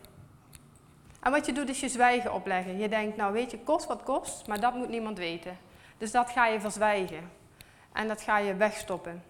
[1.21, 2.79] En wat je doet is je zwijgen opleggen.
[2.79, 5.59] Je denkt, nou weet je, kost wat kost, maar dat moet niemand weten.
[5.99, 7.31] Dus dat ga je verzwijgen.
[7.93, 9.23] En dat ga je wegstoppen.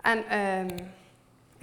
[0.00, 0.84] En ik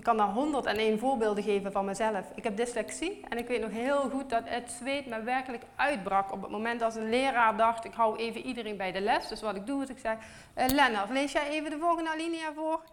[0.07, 2.31] kan daar 101 voorbeelden geven van mezelf.
[2.35, 6.31] Ik heb dyslexie en ik weet nog heel goed dat het zweet me werkelijk uitbrak
[6.31, 9.27] op het moment als een leraar dacht, ik hou even iedereen bij de les.
[9.27, 10.17] Dus wat ik doe is ik zeg,
[10.57, 12.83] uh, Lennart, lees jij even de volgende alinea voor?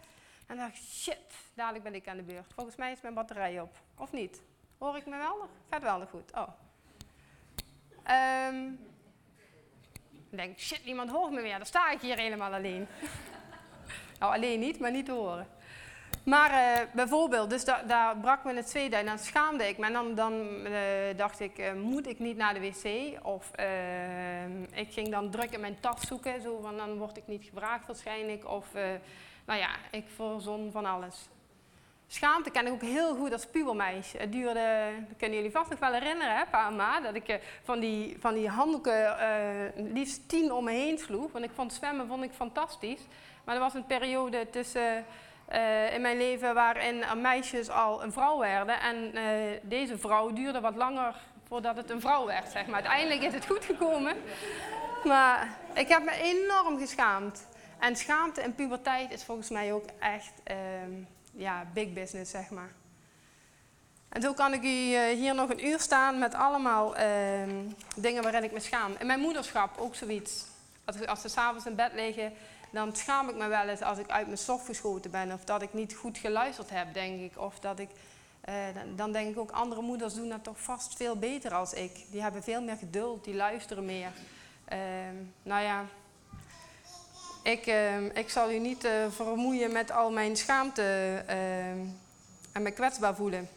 [0.47, 1.19] En dan dacht ik, shit,
[1.55, 2.53] dadelijk ben ik aan de beurt.
[2.55, 3.77] Volgens mij is mijn batterij op.
[3.99, 4.43] Of niet?
[4.79, 5.49] Hoor ik me wel nog?
[5.71, 6.33] Gaat wel nog goed.
[6.35, 6.49] Oh.
[8.05, 8.79] Dan
[10.31, 11.57] denk shit, niemand hoort me meer.
[11.57, 12.87] Dan sta ik hier helemaal alleen.
[14.19, 15.54] nou, alleen niet, maar niet te horen.
[16.25, 19.87] Maar uh, bijvoorbeeld, dus da daar brak me het tweede en dan schaamde ik me.
[19.87, 20.79] En dan, dan uh,
[21.17, 23.19] dacht ik, uh, moet ik niet naar de wc?
[23.25, 23.51] Of
[24.73, 27.87] ik ging dan druk in mijn tas zoeken, zo van dan word ik niet gevraagd
[27.87, 28.49] waarschijnlijk.
[28.49, 28.67] Of
[29.45, 31.29] nou ja, ik verzon van alles.
[32.07, 34.17] Schaamte ken ik ook heel goed als pubermeisje.
[34.17, 37.81] Het duurde, dat kunnen jullie vast nog wel herinneren, hè, pa ma, dat ik van
[37.81, 39.17] die, van die handdoeken
[39.93, 41.33] liefst tien om me heen sloeg.
[41.33, 43.01] Want ik vond zwemmen vond ik fantastisch.
[43.45, 45.05] Maar er was een periode tussen
[45.95, 48.81] in mijn leven waarin meisjes al een vrouw werden.
[48.81, 49.23] En uh,
[49.63, 51.15] deze vrouw duurde wat langer
[51.49, 52.75] voordat het een vrouw werd, zeg maar.
[52.75, 54.17] Uiteindelijk is het goed gekomen.
[55.05, 57.47] Maar ik heb me enorm geschaamd.
[57.79, 60.57] En schaamte in puberteit is volgens mij ook echt uh,
[61.33, 62.73] ja, big business, zeg maar.
[64.09, 68.45] En zo kan ik u hier nog een uur staan met allemaal ehm, dingen waarin
[68.45, 68.93] ik me schaam.
[68.99, 70.45] In mijn moederschap ook zoiets.
[70.85, 72.33] Als, als ze s'avonds in bed liggen,
[72.75, 75.33] dan schaam ik me wel eens als ik uit mijn stof geschoten ben.
[75.33, 77.39] Of dat ik niet goed geluisterd heb, denk ik.
[77.39, 77.89] Of dat ik,
[78.49, 78.55] uh,
[78.97, 82.05] dan denk ik ook, andere moeders doen dat toch vast veel beter als ik.
[82.11, 84.11] Die hebben veel meer geduld, die luisteren meer.
[84.73, 84.79] Uh,
[85.43, 85.85] nou ja,
[87.45, 91.79] ik, uh, ik zal u niet eh, vermoeien met al mijn schaamte ehm,
[92.53, 93.49] en me kwetsbaar voelen.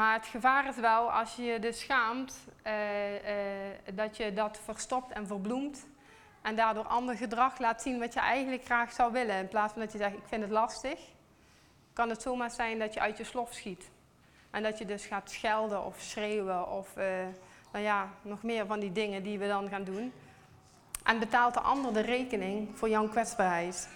[0.00, 3.20] Maar het gevaar is wel als je je dus schaamt, uh, uh,
[3.94, 5.86] dat je dat verstopt en verbloemt.
[6.42, 9.36] En daardoor ander gedrag laat zien wat je eigenlijk graag zou willen.
[9.36, 10.98] In plaats van dat je zegt, ik vind het lastig,
[11.92, 13.90] kan het zomaar zijn dat je uit je slof schiet.
[14.50, 17.04] En dat je dus gaat schelden of schreeuwen of uh,
[17.72, 20.12] nou ja, nog meer van die dingen die we dan gaan doen.
[21.04, 23.88] En betaalt de ander de rekening voor jouw kwetsbaarheid.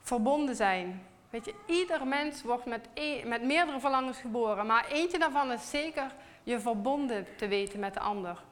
[0.00, 1.10] Verbonden zijn.
[1.32, 5.70] Weet je, ieder mens wordt met, e met meerdere verlangens geboren, maar eentje daarvan is
[5.70, 8.42] zeker je verbonden te weten met de ander.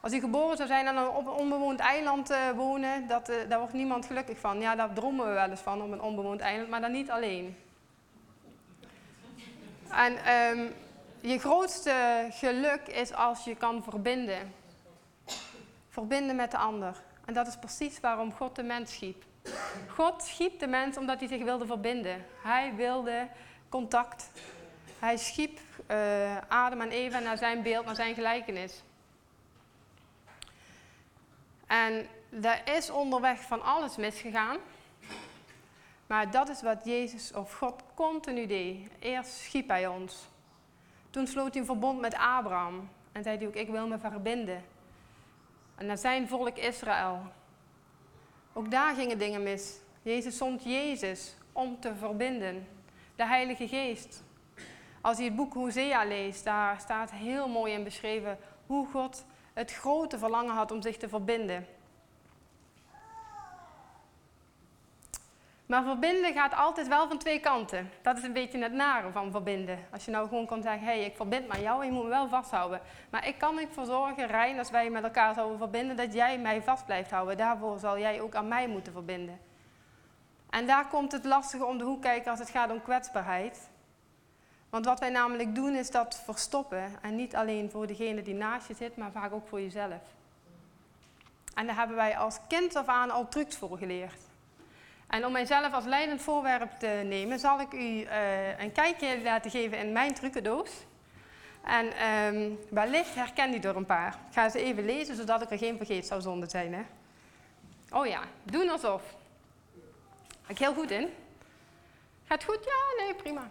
[0.00, 3.58] Als je geboren zou zijn en op een onbewoond eiland uh, wonen, dat, uh, daar
[3.58, 4.60] wordt niemand gelukkig van.
[4.60, 7.56] Ja, daar dromen we wel eens van, op een onbewoond eiland, maar dan niet alleen.
[9.88, 10.72] En um,
[11.20, 14.54] je grootste geluk is als je kan verbinden.
[15.88, 17.02] Verbinden met de ander.
[17.24, 19.24] En dat is precies waarom God de mens schiep.
[19.94, 22.26] God schiep de mens omdat hij zich wilde verbinden.
[22.42, 23.28] Hij wilde
[23.68, 24.30] contact.
[24.98, 25.58] Hij schiep
[25.90, 28.82] uh, Adam en Eva naar zijn beeld, naar zijn gelijkenis.
[31.66, 34.56] En daar is onderweg van alles misgegaan.
[36.06, 38.88] Maar dat is wat Jezus of God continu deed.
[38.98, 40.28] Eerst schiep hij ons.
[41.10, 42.88] Toen sloot hij een verbond met Abraham.
[43.12, 44.64] En zei hij ook, ik wil me verbinden.
[45.74, 47.32] En naar zijn volk Israël.
[48.56, 49.78] Ook daar gingen dingen mis.
[50.02, 52.66] Jezus zond Jezus om te verbinden.
[53.16, 54.22] De Heilige Geest.
[55.00, 59.72] Als je het boek Hosea leest, daar staat heel mooi in beschreven hoe God het
[59.72, 61.66] grote verlangen had om zich te verbinden.
[65.66, 67.90] Maar verbinden gaat altijd wel van twee kanten.
[68.02, 69.78] Dat is een beetje het nare van verbinden.
[69.92, 72.02] Als je nou gewoon kan zeggen, hé, hey, ik verbind met jou en je moet
[72.02, 72.80] me wel vasthouden.
[73.10, 76.62] Maar ik kan ervoor zorgen, Rijn, als wij met elkaar zouden verbinden, dat jij mij
[76.62, 77.36] vast blijft houden.
[77.36, 79.40] Daarvoor zal jij ook aan mij moeten verbinden.
[80.50, 83.70] En daar komt het lastige om de hoek kijken als het gaat om kwetsbaarheid.
[84.70, 86.92] Want wat wij namelijk doen is dat verstoppen.
[87.02, 90.02] En niet alleen voor degene die naast je zit, maar vaak ook voor jezelf.
[91.54, 94.33] En daar hebben wij als kind af aan al trucs voor geleerd.
[95.14, 99.50] En om mijzelf als leidend voorwerp te nemen, zal ik u uh, een kijkje laten
[99.50, 100.70] geven in mijn trucendoos.
[101.64, 104.18] En um, wellicht herken u er een paar.
[104.28, 106.74] Ik ga ze even lezen, zodat ik er geen vergeet zou zonde zijn.
[106.74, 106.82] Hè?
[107.90, 109.02] Oh ja, doen alsof.
[110.46, 111.08] Ben ik heel goed in?
[112.24, 112.64] Gaat goed?
[112.64, 113.50] Ja, nee, prima.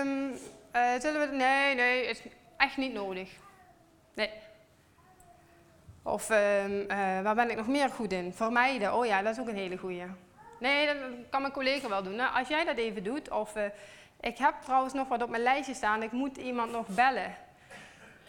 [0.00, 0.30] Um,
[0.76, 1.36] uh, zullen we...
[1.36, 2.22] Nee, nee, is
[2.56, 3.30] echt niet nodig.
[4.14, 4.30] Nee.
[6.02, 6.36] Of um,
[6.80, 6.86] uh,
[7.22, 8.32] waar ben ik nog meer goed in?
[8.32, 8.94] Vermijden.
[8.94, 10.04] Oh ja, dat is ook een hele goeie.
[10.60, 10.96] Nee, dat
[11.30, 12.16] kan mijn collega wel doen.
[12.16, 13.30] Nou, als jij dat even doet.
[13.30, 13.62] Of uh,
[14.20, 16.02] ik heb trouwens nog wat op mijn lijstje staan.
[16.02, 17.34] Ik moet iemand nog bellen.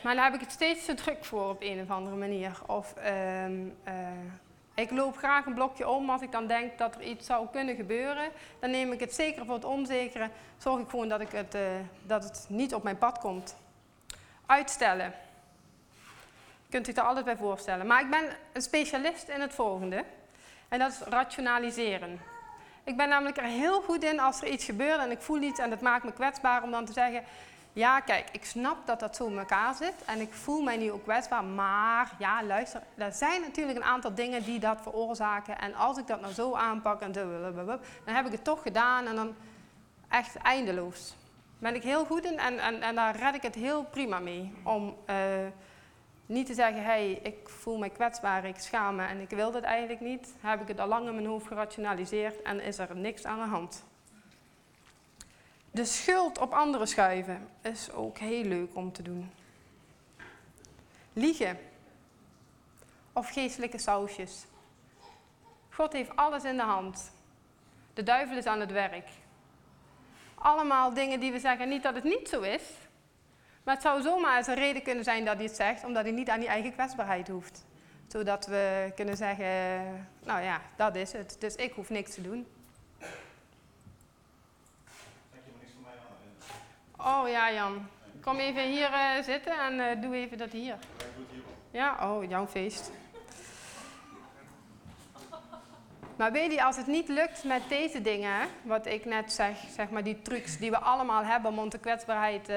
[0.04, 2.62] Maar daar heb ik het steeds te druk voor op een of andere manier.
[2.66, 2.94] Of
[3.46, 3.78] um,
[4.74, 7.76] ik loop graag een blokje om als ik dan denk dat er iets zou kunnen
[7.76, 8.30] gebeuren.
[8.60, 10.30] Dan neem ik het zeker voor het onzekere.
[10.58, 11.58] Zorg ik gewoon dat, ik het,
[12.06, 13.56] dat het niet op mijn pad komt.
[14.46, 15.14] Uitstellen.
[16.74, 17.88] Kunt u zich er altijd bij voorstellen.
[17.88, 20.04] Maar ik ben een specialist in het volgende.
[20.70, 22.20] En dat is rationaliseren.
[22.84, 25.60] Ik ben namelijk er heel goed in als er iets gebeurt en ik voel iets
[25.60, 27.24] en dat maakt me kwetsbaar om dan te zeggen...
[27.74, 30.92] Ja, kijk, ik snap dat dat zo in elkaar zit en ik voel mij nu
[30.92, 35.60] ook kwetsbaar, maar ja, luister, er zijn natuurlijk een aantal dingen die dat veroorzaken.
[35.60, 39.16] En als ik dat nou zo aanpak, en dan heb ik het toch gedaan en
[39.16, 39.36] dan
[40.10, 41.16] echt eindeloos.
[41.60, 44.54] Daar ben ik heel goed in en, en, daar red ik het heel prima mee.
[44.64, 45.16] Om uh,
[46.34, 49.64] niet te zeggen, hey, ik voel me kwetsbaar, ik schaam me en ik wil dat
[49.64, 50.34] eigenlijk niet.
[50.40, 53.46] Heb ik het al lang in mijn hoofd gerationaliseerd en is er niks aan de
[53.46, 53.84] hand.
[55.72, 59.32] De schuld op anderen schuiven is ook heel leuk om te doen.
[61.14, 61.60] Liegen.
[63.14, 64.46] Of geestelijke sausjes.
[65.70, 67.12] God heeft alles in de hand.
[67.94, 69.08] De duivel is aan het werk.
[70.36, 72.64] Allemaal dingen die we zeggen, niet dat het niet zo is.
[73.64, 76.12] Maar het zou zomaar eens een reden kunnen zijn dat hij het zegt, omdat hij
[76.12, 77.66] niet aan die eigen kwetsbaarheid hoeft.
[78.08, 79.46] Zodat we kunnen zeggen,
[80.24, 81.36] nou ja, dat is het.
[81.40, 82.48] Dus ik hoef niks te doen.
[86.98, 87.88] Oh ja, Jan.
[88.22, 90.76] Kom even hier uh, zitten en uh, doe even dat hier.
[91.72, 92.92] Ja, oh, jouw feest.
[96.16, 99.90] Maar weet je, als het niet lukt met deze dingen, wat ik net zeg, zeg
[99.90, 102.56] maar die trucs die we allemaal hebben om onze kwetsbaarheid uh,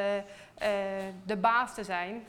[1.25, 2.27] de baas te zijn,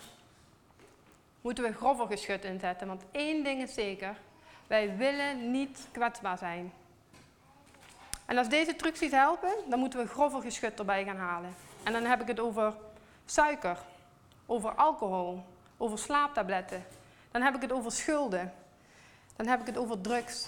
[1.41, 2.87] moeten we grover geschut inzetten.
[2.87, 4.15] Want één ding is zeker,
[4.67, 6.73] wij willen niet kwetsbaar zijn.
[8.25, 11.55] En als deze trucs niet helpen, dan moeten we grover geschut erbij gaan halen.
[11.83, 12.73] En dan heb ik het over
[13.25, 13.77] suiker,
[14.45, 15.43] over alcohol,
[15.77, 16.85] over slaaptabletten.
[17.31, 18.53] Dan heb ik het over schulden.
[19.35, 20.47] Dan heb ik het over drugs.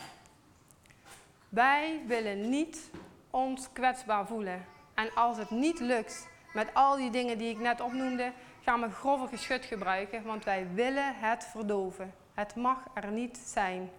[1.49, 2.89] Wij willen niet
[3.29, 4.65] ons kwetsbaar voelen.
[4.93, 8.31] En als het niet lukt met al die dingen die ik net opnoemde,
[8.61, 12.13] gaan we grove geschut gebruiken, want wij willen het verdoven.
[12.33, 13.89] Het mag er niet zijn.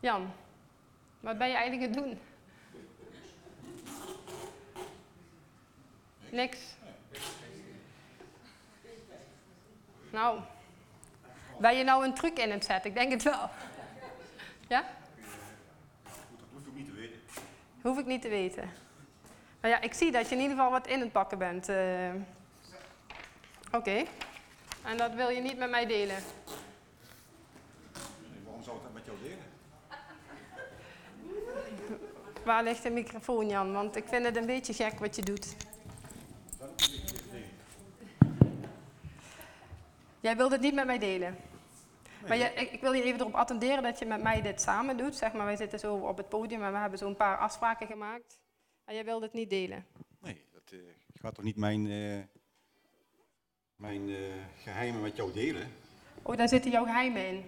[0.00, 0.32] Jan,
[1.20, 2.20] wat ben je eigenlijk aan het doen?
[6.30, 6.58] Niks.
[10.10, 10.40] Nou,
[11.58, 12.90] ben je nou een truc in het zetten?
[12.90, 13.50] Ik denk het wel.
[14.68, 14.84] Ja?
[16.36, 17.18] Dat hoef ik niet te weten.
[17.82, 18.70] Hoef ik niet te weten.
[19.60, 21.68] Maar ja, ik zie dat je in ieder geval wat in het pakken bent.
[21.68, 22.14] Uh...
[23.66, 23.76] Oké.
[23.76, 24.06] Okay.
[24.84, 26.16] En dat wil je niet met mij delen?
[28.32, 29.52] Nee, waarom zou ik dat met jou delen?
[32.44, 33.72] Waar ligt de microfoon, Jan?
[33.72, 35.56] Want ik vind het een beetje gek wat je doet.
[40.20, 41.36] Jij wilt het niet met mij delen.
[42.28, 44.96] Maar je, ik, ik, wil je even erop attenderen dat je met mij dit samen
[44.96, 45.14] doet.
[45.14, 48.38] Zeg maar, wij zitten zo op het podium en we hebben zo'n paar afspraken gemaakt.
[48.84, 49.86] En jij wilt het niet delen.
[50.18, 50.80] Nee, dat uh,
[51.14, 52.22] gaat toch niet mijn, uh,
[53.76, 55.72] mijn uh, geheimen met jou delen?
[56.22, 57.44] Oh, daar zitten jouw geheimen in.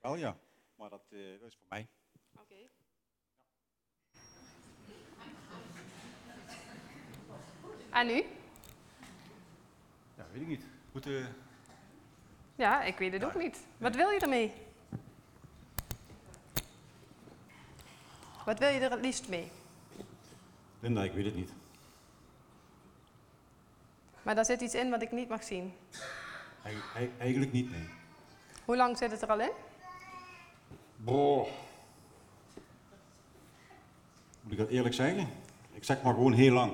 [0.00, 0.36] Wel ja,
[0.74, 1.88] maar dat, dat is voor mij.
[2.34, 2.56] Oké.
[7.90, 8.24] En nu?
[10.32, 10.64] Weet ik niet.
[10.92, 11.24] Moet, eh,
[12.54, 13.58] Ja, ik weet het ook niet.
[13.78, 14.52] Wat wil je ermee?
[18.44, 19.50] Wat wil je er het liefst mee?
[20.80, 21.50] Linda, ik weet het niet.
[24.22, 25.72] Maar daar zit iets in wat ik niet mag zien.
[26.64, 27.88] Eig- eig- eigenlijk niet, nee.
[28.64, 29.50] Hoe lang zit het er al in?
[30.96, 31.48] Boah.
[34.42, 35.28] Moet ik dat eerlijk zeggen?
[35.72, 36.72] Ik zeg maar gewoon heel lang.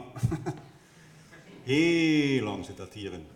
[1.64, 3.26] heel lang zit dat hierin.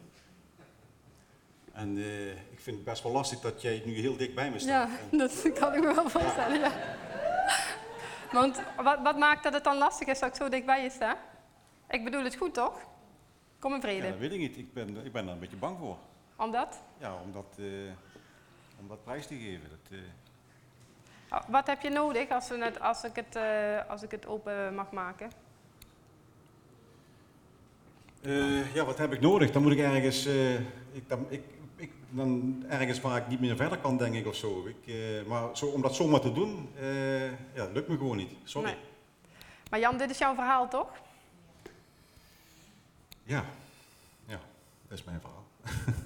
[1.73, 4.59] En eh, ik vind het best wel lastig dat jij nu heel dik bij me
[4.59, 4.89] staat.
[4.91, 6.61] Ja, En- dat kan ik me wel voorstellen.
[6.61, 6.73] Ja.
[8.33, 11.19] Want wat, wat maakt dat het dan lastig is dat ik zo dichtbij je sta?
[11.89, 12.81] Ik bedoel het goed, toch?
[13.59, 14.09] Kom in ja, vrede.
[14.09, 14.57] dat weet ik niet.
[14.57, 15.97] Ik ben, ik ben daar een beetje bang voor.
[16.37, 16.83] Omdat?
[16.99, 17.65] Ja, om dat, eh,
[18.81, 19.69] om dat prijs te geven.
[19.71, 19.99] Dat, eh,
[21.31, 23.39] Oh, Wat heb je nodig als, we het, als, ik, het,
[23.89, 25.31] als ik het open mag maken?
[28.75, 29.51] Ja, wat heb ik nodig?
[29.51, 30.27] Dan moet ik ergens,
[30.93, 31.43] ik, dan, ik,
[32.15, 34.67] dan ergens waar ik niet meer verder kan, denk ik, of zo.
[34.67, 38.33] Ik, eh, maar zo, om dat zomaar te doen, eh, ja, lukt me gewoon niet.
[38.45, 38.69] Sorry.
[38.69, 38.79] Nee.
[39.71, 40.91] Maar Jan, dit is jouw verhaal, toch?
[43.25, 43.45] Ja.
[44.27, 44.41] ja,
[44.89, 45.45] dat is mijn verhaal.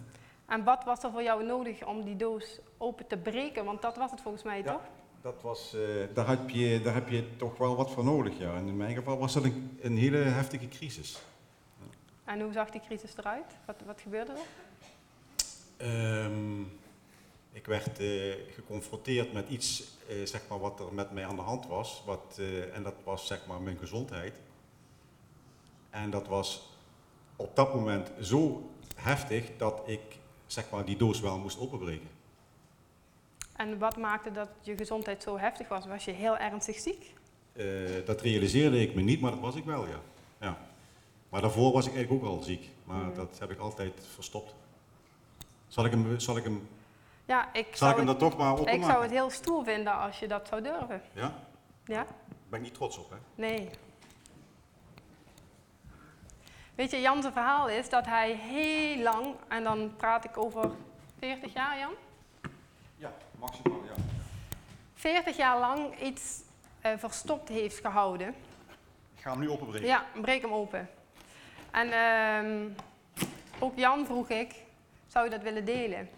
[0.46, 3.64] En wat was er voor jou nodig om die doos open te breken?
[3.64, 4.72] Want dat was het volgens mij, Ja.
[4.72, 4.80] toch?
[5.20, 5.80] Dat was, eh,
[6.14, 8.54] daar, heb je, daar heb je toch wel wat voor nodig, ja.
[8.56, 11.22] En in mijn geval was dat een, een hele heftige crisis.
[12.24, 13.56] En hoe zag die crisis eruit?
[13.64, 14.38] Wat, wat gebeurde er?
[15.76, 16.60] Ehm,
[17.52, 21.42] ik werd eh, geconfronteerd met iets, eh, zeg maar, wat er met mij aan de
[21.42, 22.02] hand was.
[22.06, 24.40] Wat, eh, en dat was zeg maar mijn gezondheid.
[25.90, 26.68] En dat was
[27.36, 30.00] op dat moment zo heftig dat ik
[30.46, 32.08] zeg maar, die doos wel moest openbreken.
[33.56, 35.86] En wat maakte dat je gezondheid zo heftig was?
[35.86, 37.14] Was je heel ernstig ziek?
[38.04, 40.00] Dat realiseerde ik me niet, maar dat was ik wel, ja.
[40.40, 40.58] ja.
[41.28, 43.14] Maar daarvoor was ik eigenlijk ook al ziek, maar Mhm.
[43.14, 44.54] dat heb ik altijd verstopt.
[45.68, 46.68] Zal ik hem, zal ik hem,
[47.24, 48.86] Ja, ik zal ik hem het, dan toch maar ik openmaken?
[48.90, 51.02] zou het heel stoer vinden als je dat zou durven.
[51.12, 51.34] Ja?
[51.84, 52.04] Ja?
[52.04, 52.06] Daar
[52.48, 53.16] ben ik niet trots op, hè?
[53.34, 53.70] Nee.
[56.74, 60.70] Weet je, Jan's verhaal is dat hij heel lang, en dan praat ik over
[61.18, 61.92] 40 jaar, Jan?
[62.96, 64.02] Ja, maximaal, ja.
[64.94, 66.40] 40 jaar lang iets
[66.80, 68.28] eh, verstopt heeft gehouden.
[69.16, 69.88] Ik ga hem nu openbreken.
[69.88, 70.88] Ja, breek hem open.
[71.70, 72.68] En ehm,
[73.58, 74.54] ook Jan vroeg ik,
[75.06, 76.08] zou je dat willen delen?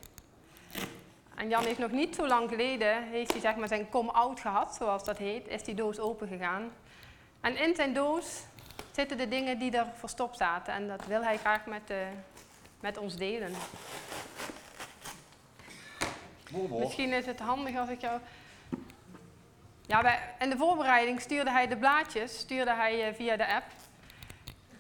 [1.35, 4.75] En Jan heeft nog niet zo lang geleden, heeft hij zeg maar zijn come-out gehad,
[4.75, 6.73] zoals dat heet, is die doos open gegaan.
[7.41, 8.43] En in zijn doos
[8.93, 10.73] zitten de dingen die er verstopt zaten.
[10.73, 11.97] En dat wil hij graag met, eh,
[12.81, 13.53] met ons delen.
[16.79, 18.21] Misschien is het handig als ik jou.
[19.87, 23.65] Ja, bij, in de voorbereiding stuurde hij de blaadjes stuurde hij, eh, via de app.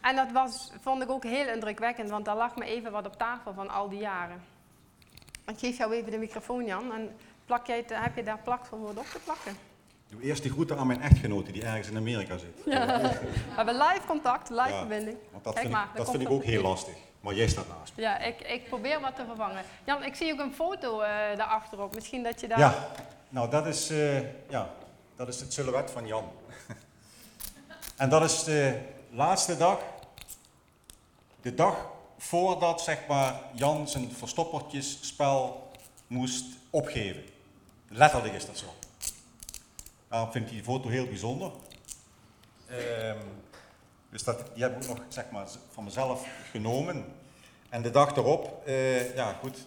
[0.00, 3.16] En dat was, vond ik ook heel indrukwekkend, want daar lag me even wat op
[3.16, 4.42] tafel van al die jaren.
[5.46, 8.78] Ik geef jou even de microfoon, Jan, en plak jij het, heb je daar plakvol
[8.78, 9.56] voor op te plakken?
[10.08, 12.64] Doe eerst de groeten aan mijn echtgenote die ergens in Amerika zit.
[12.64, 12.74] We
[13.56, 15.16] hebben live contact, live Ja, verbinding.
[15.30, 16.94] Want dat Kijk vind, maar, ik, dat vind ik ook heel lastig.
[17.20, 18.02] Maar jij staat naast me.
[18.02, 19.62] Ja, ik, ik probeer wat te vervangen.
[19.84, 21.94] Jan, ik zie ook een foto eh daarachterop.
[21.94, 22.58] Misschien dat je daar...
[22.58, 22.88] Ja,
[23.28, 24.20] nou dat is, eh,
[24.50, 24.70] ja,
[25.16, 26.24] dat is het silhouet van Jan.
[27.96, 28.78] en dat is de
[29.10, 29.80] laatste dag,
[31.40, 31.86] de dag
[32.18, 35.70] voordat zeg maar, Jan zijn verstoppertjesspel
[36.06, 37.22] moest opgeven.
[37.88, 38.66] Letterlijk is dat zo.
[40.08, 41.50] Daarom vind ik die foto heel bijzonder.
[42.66, 43.18] Ehm,
[44.10, 47.04] dus dat, die heb ik ook nog zeg maar, van mezelf genomen.
[47.68, 49.58] En de dag erop, eh, ja goed,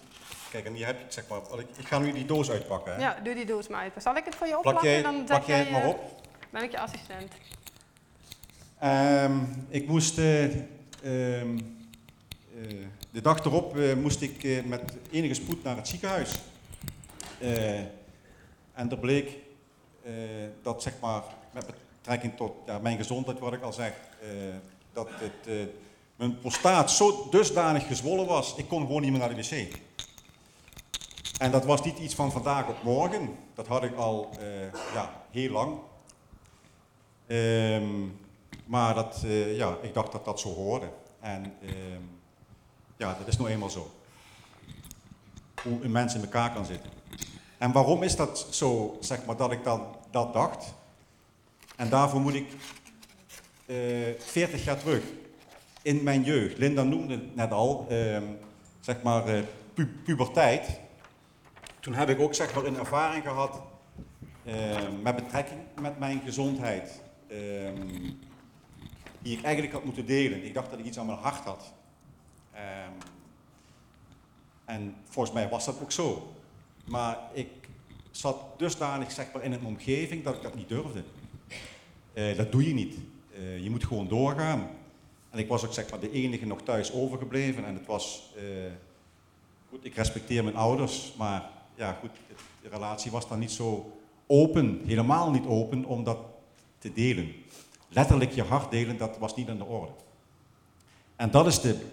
[0.51, 2.93] kijk en hier heb je zeg maar, ik, ik ga nu die doos uitpakken.
[2.93, 2.99] Hè.
[2.99, 3.93] Ja, doe die doos maar uit.
[3.97, 4.91] Zal ik het voor je Plak opplakken?
[4.91, 6.21] jij, Dan plak jij het maar eh, op.
[6.49, 7.33] Ben ik je assistent.
[8.81, 9.37] Ehm,
[9.69, 11.57] ik moest, eh, ehm,
[12.55, 16.39] eh, de dag erop eh, moest ik met enige spoed naar het ziekenhuis.
[18.73, 19.37] En er bleek
[20.61, 21.23] dat zeg maar,
[21.53, 21.65] met
[22.01, 23.93] betrekking tot mijn gezondheid, wat ik al zeg,
[24.93, 25.69] dat het,
[26.15, 29.77] mijn prostaat zo dusdanig gezwollen was, ik kon gewoon niet meer naar de wc.
[31.37, 34.29] En dat was niet iets van vandaag op morgen, dat had ik al
[34.93, 35.77] ja, heel lang.
[37.27, 38.07] Ehm,
[38.71, 40.89] maar dat, eh, ja, ik dacht dat dat zo hoorde.
[41.19, 42.01] En ehm,
[42.97, 43.91] ja, dat is nou eenmaal zo.
[45.63, 46.89] Hoe een mens in elkaar kan zitten.
[47.57, 50.73] En waarom is dat zo, zeg maar, dat ik dan dat dacht?
[51.75, 52.51] En daarvoor moet ik
[53.65, 53.75] eh
[54.17, 55.03] 40 jaar terug,
[55.81, 56.57] in mijn jeugd.
[56.57, 58.23] Linda noemde het net al, ehm,
[58.79, 59.43] zeg maar, eh,
[59.73, 60.79] pu- puberteit.
[61.79, 63.61] Toen heb ik ook zeg maar, een ervaring gehad
[65.01, 68.09] met betrekking met mijn gezondheid, ehm,
[69.21, 70.45] die ik eigenlijk had moeten delen.
[70.45, 71.73] Ik dacht dat ik iets aan mijn hart had.
[72.51, 72.91] Ehm,
[74.65, 76.33] en volgens mij was dat ook zo.
[76.85, 77.47] Maar ik
[78.11, 81.03] zat dusdanig zeg maar, in een omgeving dat ik dat niet durfde.
[82.13, 82.95] Eh, dat doe je niet.
[83.35, 84.69] Eh, je moet gewoon doorgaan.
[85.29, 87.65] En ik was ook zeg maar, de enige nog thuis overgebleven.
[87.65, 88.43] En het was, eh,
[89.69, 92.11] goed, ik respecteer mijn ouders, maar ja, goed,
[92.61, 96.17] de relatie was dan niet zo open, helemaal niet open, om dat
[96.77, 97.33] te delen.
[97.93, 99.91] Letterlijk je hart delen, dat was niet aan de orde.
[101.15, 101.85] En dat is de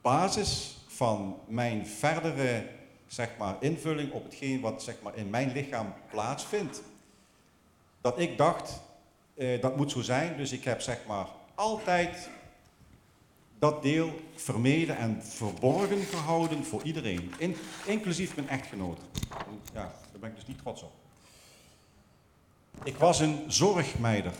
[0.00, 2.66] basis van mijn verdere
[3.06, 6.82] zeg maar, invulling op hetgeen wat zeg maar, in mijn lichaam plaatsvindt.
[8.00, 8.80] Dat ik dacht,
[9.34, 12.28] eh, dat moet zo zijn, dus ik heb zeg maar, altijd
[13.58, 17.56] dat deel vermeden en verborgen gehouden voor iedereen, in-
[17.86, 18.98] inclusief mijn echtgenoot.
[19.72, 20.92] Ja, daar ben ik dus niet trots op.
[22.82, 24.32] Ik was een zorgmeider.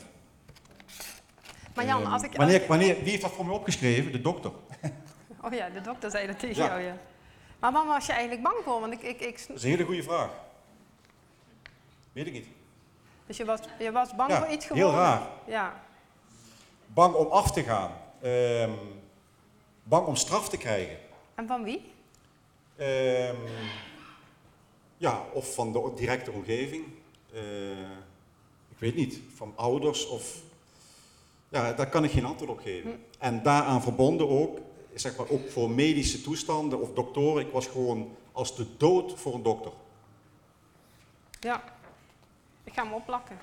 [1.76, 2.32] Maar Jan, Ehm, als ik...
[2.36, 4.12] wanneer, wanneer, wie heeft dat voor me opgeschreven?
[4.12, 4.50] De dokter.
[5.42, 6.66] Oh ja, de dokter zei dat tegen Ja.
[6.66, 6.96] jou, ja.
[7.58, 8.80] Maar waar was je eigenlijk bang voor?
[8.80, 10.30] Want ik, ik, ik, Dat is een hele goede vraag.
[12.12, 12.46] Weet ik niet.
[13.26, 15.00] dus je was, je was bang Ja, voor iets heel geworden?
[15.00, 15.22] raar.
[15.46, 15.80] Ja.
[16.86, 17.90] Bang om af te gaan.
[18.22, 18.70] Ehm,
[19.82, 20.96] bang om straf te krijgen.
[21.34, 21.92] En van wie?
[22.76, 23.36] Ehm,
[24.96, 26.84] ja, of van de directe omgeving.
[27.32, 27.80] Eh,
[28.68, 30.34] ik weet niet, van ouders of...
[31.48, 33.04] Ja, daar kan ik geen antwoord op geven.
[33.18, 34.58] En daaraan verbonden ook,
[34.94, 37.46] zeg maar ook voor medische toestanden of doktoren.
[37.46, 39.72] Ik was gewoon als de dood voor een dokter.
[41.40, 41.62] Ja.
[42.64, 43.38] Ik ga hem opplakken.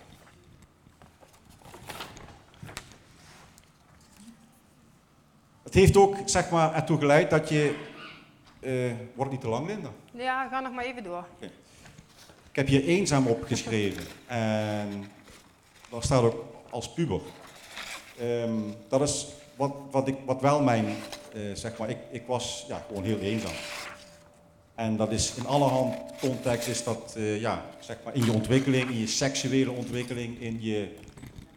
[5.63, 7.75] Het heeft ook, zeg maar, ertoe geleid dat je...
[8.59, 9.89] eh wordt niet te lang, Linda?
[10.11, 11.25] Ja, ga nog maar even door.
[12.49, 14.03] Ik heb hier eenzaam opgeschreven.
[14.25, 15.11] En
[15.89, 17.21] daar staat ook als puber.
[18.19, 22.65] Ehm, dat is wat, wat, ik, wat wel mijn, eh, zeg maar, ik, ik was
[22.67, 23.55] ja, gewoon heel eenzaam.
[24.75, 28.89] En dat is in allerhand context is dat, eh, ja, zeg maar, in je ontwikkeling,
[28.89, 30.95] in je seksuele ontwikkeling, in je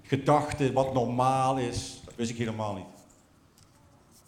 [0.02, 2.00] gedachten, wat normaal is.
[2.04, 2.86] Dat wist ik helemaal niet.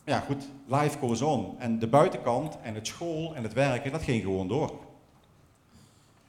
[0.05, 1.57] Maar ja, goed, life goes on.
[1.59, 4.79] En de buitenkant en het school en het werken, dat ging gewoon door.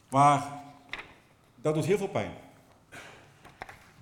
[0.10, 0.62] Maar
[1.62, 2.32] dat doet heel veel pijn.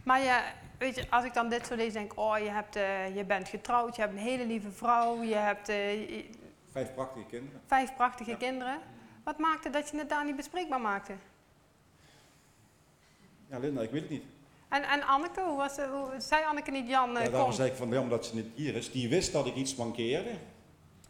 [0.03, 0.41] Maar je,
[0.77, 3.23] weet je, als ik dan dit zo lees, denk ik, oh, je, hebt, eh, je
[3.23, 6.29] bent getrouwd, je hebt een hele lieve vrouw, je hebt eh, je-
[6.71, 7.61] Vijf prachtige kinderen.
[7.65, 8.79] vijf prachtige kinderen.
[9.23, 11.13] Wat maakte dat je het daar niet bespreekbaar maakte?
[13.49, 14.23] Ja, Linda, ik weet het niet.
[14.69, 17.57] En, en Anneke, hoe was, hoe, zei Anneke niet Jan, eh, Ja, daarom kom?
[17.57, 18.91] zei ik van jammer dat ze niet hier is.
[18.91, 20.29] Die wist dat ik iets mankeerde.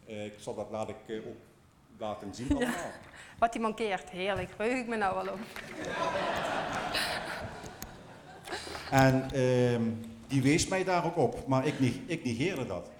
[0.06, 1.36] Eh, ik zal dat laat ik eh, ook
[1.98, 2.68] laten zien.
[3.38, 5.38] Wat die mankeert, heerlijk, verheug ik me nou wel op.
[8.90, 9.82] En ehm,
[10.26, 12.90] die wees mij daar ook op, maar ik, neg- ik negeerde dat.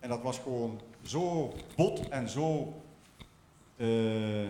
[0.00, 2.72] En dat was gewoon zo bot en zo
[3.76, 4.44] eh,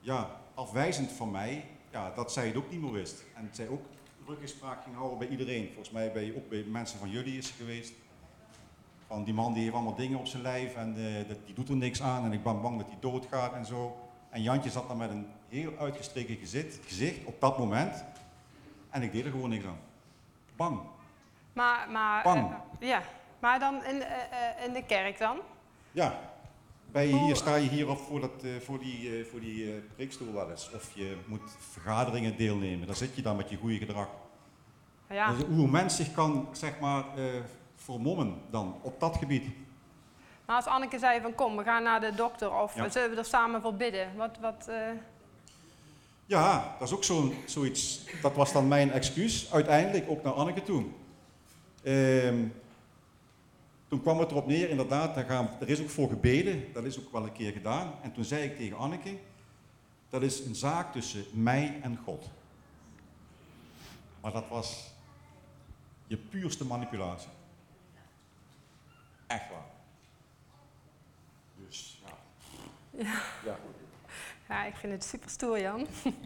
[0.00, 3.24] ja, afwijzend van mij, ja, dat zij het ook niet meer wist.
[3.34, 3.82] En zij ook
[4.26, 5.66] ruggespraak ging houden bij iedereen.
[5.66, 7.92] Volgens mij bij, ook bij mensen van jullie is geweest.
[9.06, 11.76] Van die man die heeft allemaal dingen op zijn lijf en eh, die doet er
[11.76, 13.96] niks aan en ik ben bang dat hij doodgaat en zo.
[14.30, 18.04] En Jantje zat dan met een heel uitgestreken gezicht, gezicht op dat moment.
[18.90, 19.78] En ik deed er gewoon niks aan.
[21.52, 22.44] Maar, maar, eh,
[22.78, 23.02] ja.
[23.38, 25.36] maar dan in, eh, eh, in de kerk dan?
[25.92, 26.18] Ja.
[26.92, 30.70] Hoe- hier, sta je hier op voor, dat, voor die, voor die preekstoel wel eens.
[30.74, 32.86] Of je moet vergaderingen deelnemen.
[32.86, 34.08] Daar zit je dan met je goede gedrag.
[35.08, 35.32] Ja.
[35.32, 37.04] Dus hoe een mens zich kan, zeg maar,
[37.76, 39.44] vermommen dan op dat gebied.
[40.46, 42.88] Maar als Anneke zei van kom, we gaan naar de dokter of Ja.
[42.88, 44.16] zullen we er samen voor bidden?
[44.16, 44.70] Wat, wat,
[46.32, 48.04] Ja, dat is ook zo'n, zoiets.
[48.22, 50.84] Dat was dan mijn excuus, uiteindelijk ook naar Anneke toe.
[51.82, 52.46] Ehm,
[53.88, 56.98] toen kwam het erop neer, inderdaad, daar gaan, er is ook voor gebeden, dat is
[56.98, 57.92] ook wel een keer gedaan.
[58.02, 59.18] En toen zei ik tegen Anneke,
[60.10, 62.30] dat is een zaak tussen mij en God.
[64.20, 64.90] Maar dat was
[66.06, 67.30] je puurste manipulatie.
[69.26, 69.70] Echt waar.
[71.68, 72.18] Dus ja.
[72.90, 73.22] Ja.
[73.44, 73.58] ja,
[74.60, 75.86] ik vind het super stoer Jan.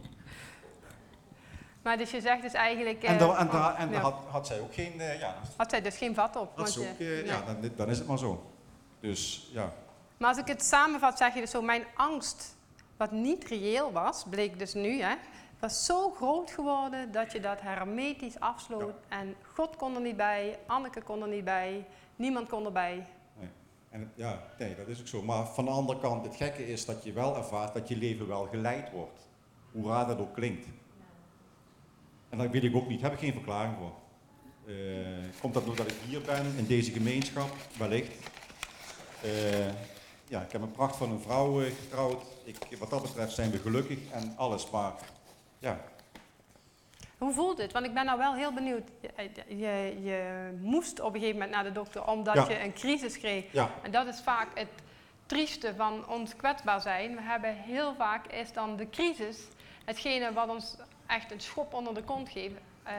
[1.83, 3.03] maar dus je zegt dus eigenlijk...
[3.03, 3.93] En, eh, daar, en, daar, en ja.
[3.93, 6.57] daar had, had zij ook geen, eh, ja, Had zij dus geen vat op?
[6.57, 7.24] Want ook, je- eh, nee.
[7.24, 8.51] ja, dan, dan is het maar zo.
[9.01, 9.72] Dus ja,
[10.16, 12.57] Maar als ik het samenvat, zeg je dus zo, mijn angst,
[12.97, 15.14] wat niet reëel was, bleek dus nu, hè,
[15.59, 18.95] was zo groot geworden dat je dat hermetisch afsloot.
[19.09, 23.07] En God kon er niet bij, Anneke kon er niet bij, niemand kon erbij.
[24.14, 25.22] Ja, nee, dat is ook zo.
[25.22, 28.26] Maar van de andere kant, het gekke is dat je wel ervaart dat je leven
[28.26, 29.28] wel geleid wordt.
[29.72, 30.66] Hoe raar dat ook klinkt.
[32.28, 33.92] En dat weet ik ook niet, daar heb ik geen verklaring voor.
[34.66, 34.74] Eh,
[35.40, 38.12] komt dat doordat ik hier ben, in deze gemeenschap, wellicht.
[39.22, 39.66] Eh,
[40.28, 42.22] ja, ik heb een pracht van een vrouw eh, getrouwd.
[42.44, 44.92] Ik, wat dat betreft zijn we gelukkig en alles, maar
[45.59, 45.84] ja,
[47.19, 47.73] Hoe voelt het?
[47.73, 48.83] Want ik ben nou wel heel benieuwd.
[49.01, 52.49] Je, je, je moest op een gegeven moment naar de dokter omdat Ja.
[52.49, 53.45] je een crisis kreeg.
[53.53, 54.69] ja, En dat is vaak het
[55.27, 57.14] trieste van ons kwetsbaar zijn.
[57.14, 59.39] We hebben heel vaak is dan de crisis
[59.85, 62.55] hetgene wat ons echt een schop onder de kont geeft.
[62.83, 62.95] eh,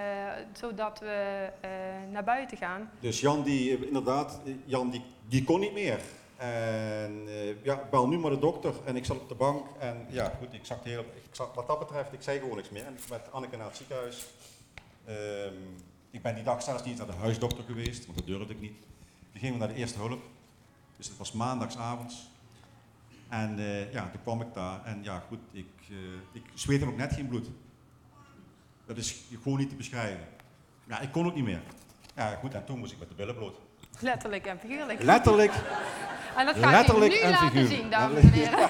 [0.54, 1.70] zodat we eh,
[2.12, 2.90] naar buiten gaan.
[3.00, 6.00] Dus Jan, die, eh, inderdaad, eh, Jan die, die kon niet meer.
[6.38, 10.06] En eh, ja, bel nu maar de dokter en ik zat op de bank en
[10.10, 12.86] ja, goed, ik zag, heel, ik wat dat betreft, ik zei gewoon niks meer.
[12.86, 14.26] En ik met Anneke naar het ziekenhuis.
[15.06, 15.54] Ehm,
[16.12, 18.80] ik ben die dag zelfs niet naar de huisdokter geweest, want dat durfde ik niet.
[19.32, 20.22] Toen gingen we naar de eerste hulp,
[20.98, 22.30] dus het was maandagsavonds.
[23.30, 25.96] En eh, ja, toen kwam ik daar en ja, goed, ik, eh
[26.32, 27.48] ik zweette ook net geen bloed.
[28.86, 30.28] Dat is gewoon niet te beschrijven.
[30.88, 31.62] Ja, ik kon ook niet meer.
[32.16, 33.60] Ja, goed, en toen moest ik met de billen bloot.
[34.00, 35.04] Letterlijk en figuurlijk.
[35.04, 35.52] Letterlijk.
[36.38, 37.76] En dat ga letterlijk ik nu en laten figuurlijk.
[37.76, 38.70] zien, dames en heren.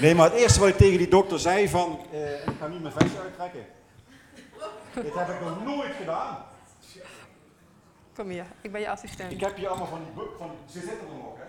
[0.00, 2.78] Nee, maar het eerste wat ik tegen die dokter zei van, eh, ik ga nu
[2.78, 3.66] mijn vestje uittrekken.
[4.94, 6.44] Dit heb ik nog nooit gedaan.
[8.14, 9.32] Kom hier, ik ben je assistent.
[9.32, 11.44] Ik heb hier allemaal van die van, ze zitten er nog hè,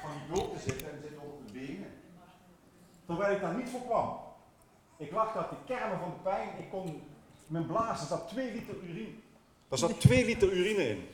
[0.00, 1.92] van die bloten zitten en ze zitten op de benen.
[3.06, 4.18] Terwijl ik daar niet voor kwam.
[4.96, 7.02] Ik lag daar te kermen van de pijn, ik kon,
[7.46, 9.14] mijn blaas, er zat 2 liter urine.
[9.70, 11.08] Daar zat 2 liter urine in,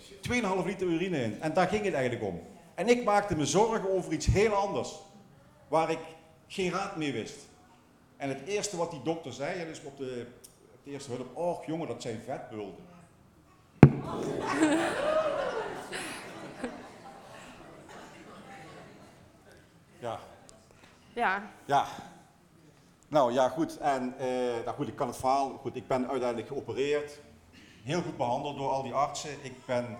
[0.63, 1.41] 2,5 liter urine in.
[1.41, 2.43] En daar ging het eigenlijk om.
[2.75, 4.95] En ik maakte me zorgen over iets heel anders,
[5.69, 5.99] waar ik
[6.47, 7.37] geen raad mee wist.
[8.17, 10.27] En het eerste wat die dokter zei, en dus op de,
[10.73, 12.85] op de eerste hulp, oh jongen, dat zijn vetbulten.
[19.99, 20.19] Ja,
[21.15, 21.87] Ja, ja.
[23.09, 23.79] Nou ja, goed.
[23.79, 24.29] En eh,
[24.65, 25.51] nou goed, ik kan het verhaal.
[25.51, 27.19] Goed, ik ben uiteindelijk geopereerd.
[27.87, 29.45] Heel goed behandeld door al die artsen.
[29.45, 29.99] Ik ben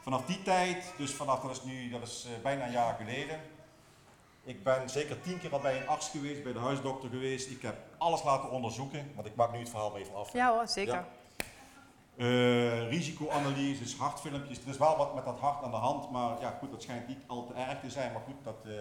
[0.00, 3.40] vanaf die tijd, dus vanaf dat is nu, dat is eh, bijna een jaar geleden.
[4.44, 7.50] Ik ben zeker tien keer al bij een arts geweest, bij de huisdokter geweest.
[7.50, 10.32] Ik heb alles laten onderzoeken, want ik maak nu het verhaal even af.
[10.32, 10.94] ja hoor, zeker.
[10.94, 11.06] Ja.
[12.16, 14.58] Eh, risicoanalyses, hartfilmpjes.
[14.58, 17.08] Er is wel wat met dat hart aan de hand, maar ja, goed, dat schijnt
[17.08, 18.12] niet al te erg te zijn.
[18.12, 18.72] Maar goed, dat, eh,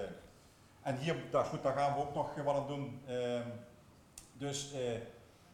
[0.81, 3.01] en hier, daar, goed, daar gaan we ook nog wat aan doen.
[3.07, 3.49] Ehm,
[4.33, 4.73] dus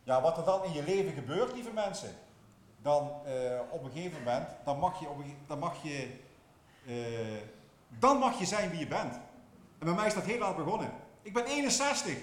[0.03, 2.15] ja, wat er dan in je leven gebeurt, lieve mensen,
[2.83, 6.07] dan eh, op een gegeven moment, dan mag je, op een, dan mag je,
[6.87, 6.93] eh,
[7.99, 9.13] dan mag je zijn wie je bent.
[9.79, 10.91] En bij mij is dat heel laat begonnen.
[11.21, 12.17] Ik ben 61.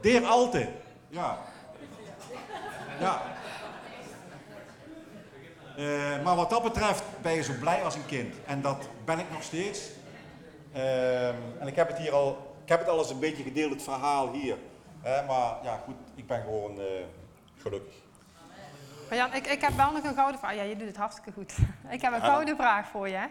[0.00, 0.68] Deer Alte.
[1.08, 1.38] Ja.
[3.00, 3.22] Ja.
[5.76, 8.34] Eh, maar wat dat betreft ben je zo blij als een kind.
[8.46, 9.90] En dat ben ik nog steeds.
[10.72, 13.82] En ik heb het hier al, ik heb het al eens een beetje gedeeld, het
[13.82, 14.56] verhaal hier.
[15.02, 16.80] Maar ja, goed, ik ben gewoon
[17.56, 18.07] gelukkig.
[19.08, 20.54] Maar Jan, ik, ik heb wel nog een gouden vraag.
[20.54, 21.56] Ja, je doet het hartstikke goed.
[21.90, 23.26] Ik heb een gouden vraag voor je.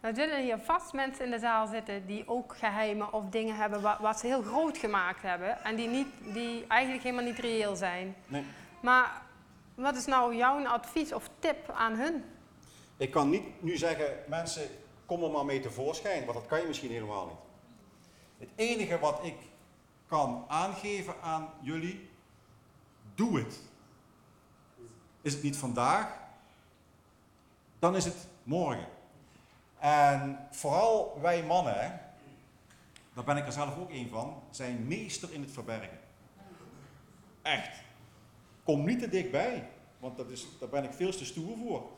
[0.00, 3.80] Nou zullen hier vast mensen in de zaal zitten die ook geheimen of dingen hebben
[3.80, 5.64] wat, wat ze heel groot gemaakt hebben.
[5.64, 8.16] En die, niet, die eigenlijk helemaal niet reëel zijn.
[8.26, 8.44] Nee.
[8.80, 9.22] Maar
[9.74, 12.24] wat is nou jouw advies of tip aan hun?
[12.96, 14.68] Ik kan niet nu zeggen, mensen,
[15.06, 17.36] kom er maar mee tevoorschijn, want dat kan je misschien helemaal niet.
[18.48, 19.36] Het enige wat ik
[20.06, 22.08] kan aangeven aan jullie,
[23.14, 23.60] doe het.
[25.22, 26.18] Is het niet vandaag,
[27.78, 28.86] dan is het morgen.
[29.78, 32.00] En vooral wij mannen,
[33.14, 35.98] daar ben ik er zelf ook een van, zijn meester in het verbergen.
[37.42, 37.82] Echt.
[38.64, 41.88] Kom niet te dichtbij, want dat is, daar ben ik veel te stoer voor.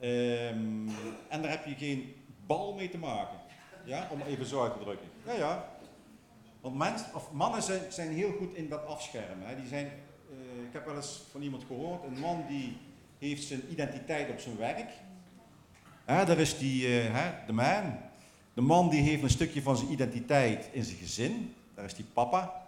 [0.00, 0.88] Ehm,
[1.28, 2.14] en daar heb je geen
[2.46, 3.38] bal mee te maken.
[3.84, 5.08] Ja, om even zo uit te drukken.
[5.24, 5.68] Ja, ja.
[6.60, 9.46] Want mens, of mannen zijn, zijn heel goed in dat afschermen.
[9.46, 9.56] Hè.
[9.56, 9.90] Die zijn,
[10.76, 12.76] heb wel eens van iemand gehoord, een man die
[13.18, 14.90] heeft zijn identiteit op zijn werk.
[16.06, 17.98] Daar is die, eh, de man.
[18.54, 21.54] De man die heeft een stukje van zijn identiteit in zijn gezin.
[21.74, 22.66] Daar is die papa.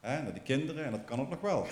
[0.00, 1.66] Hè, de kinderen, en dat kan ook nog wel.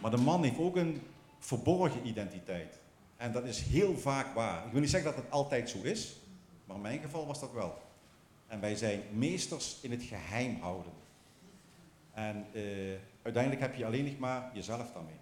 [0.00, 1.02] Maar de man heeft ook een
[1.38, 2.78] verborgen identiteit.
[3.16, 4.66] En dat is heel vaak waar.
[4.66, 6.16] Ik wil niet zeggen dat het altijd zo is,
[6.64, 7.78] maar in mijn geval was dat wel.
[8.46, 10.92] En wij zijn meesters in het geheim houden.
[12.12, 12.62] En eh,
[13.22, 15.18] uiteindelijk heb je alleen nog maar jezelf daarmee.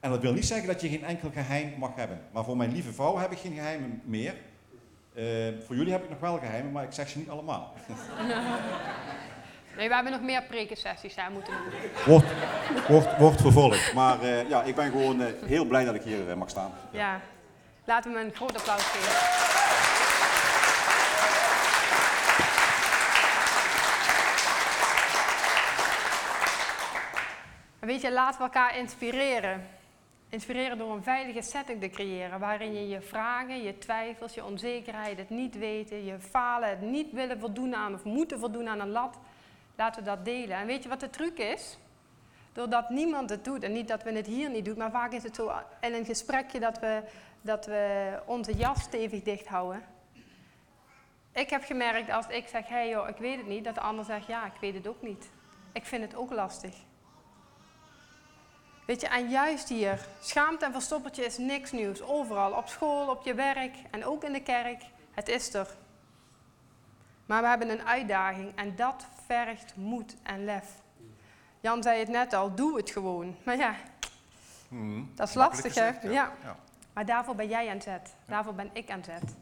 [0.00, 2.20] En dat wil niet zeggen dat je geen enkel geheim mag hebben.
[2.32, 4.34] Maar voor mijn lieve vrouw heb ik geen geheimen meer.
[5.14, 5.24] Eh,
[5.66, 7.74] voor jullie heb ik nog wel geheimen, maar ik zeg ze niet allemaal.
[9.76, 11.90] Nee, we hebben nog meer prekensessies daar moeten doen.
[12.06, 12.26] Wordt,
[12.88, 13.92] wordt, wordt vervolgd.
[13.92, 16.72] Maar eh, ja, ik ben gewoon eh, heel blij dat ik hier mag staan.
[16.90, 17.20] Ja,
[17.84, 19.43] laten we een groot applaus geven.
[27.84, 29.68] Weet je, laten we elkaar inspireren.
[30.28, 35.18] Inspireren door een veilige setting te creëren, waarin je je vragen, je twijfels, je onzekerheid,
[35.18, 38.90] het niet weten, je falen, het niet willen voldoen aan of moeten voldoen aan een
[38.90, 39.18] lat,
[39.76, 40.56] laten we dat delen.
[40.56, 41.78] En weet je wat de truc is?
[42.52, 45.22] Doordat niemand het doet, en niet dat we het hier niet doen, maar vaak is
[45.22, 47.02] het zo in een gesprekje dat we,
[47.40, 49.82] dat we onze jas stevig dicht houden.
[51.32, 53.80] Ik heb gemerkt als ik zeg, hé hey joh, ik weet het niet, dat de
[53.80, 55.30] ander zegt, ja, ik weet het ook niet.
[55.72, 56.74] Ik vind het ook lastig.
[58.86, 62.02] Weet je, en juist hier, schaamte en verstoppertje is niks nieuws.
[62.02, 64.82] Overal, op school, op je werk en ook in de kerk.
[65.10, 65.68] Het is er.
[67.26, 70.66] Maar we hebben een uitdaging en dat vergt moed en lef.
[71.60, 73.36] Jan zei het net al, doe het gewoon.
[73.44, 73.74] Maar ja,
[74.68, 75.10] Hmm.
[75.14, 75.90] dat is lastig hè?
[76.10, 76.32] ja.
[76.92, 78.14] Maar daarvoor ben jij aan zet.
[78.26, 79.36] Daarvoor ben ik aan zet.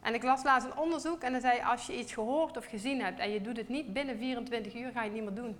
[0.00, 3.02] En ik las laatst een onderzoek en dan zei als je iets gehoord of gezien
[3.02, 5.58] hebt en je doet het niet binnen 24 uur, ga je het niet meer doen.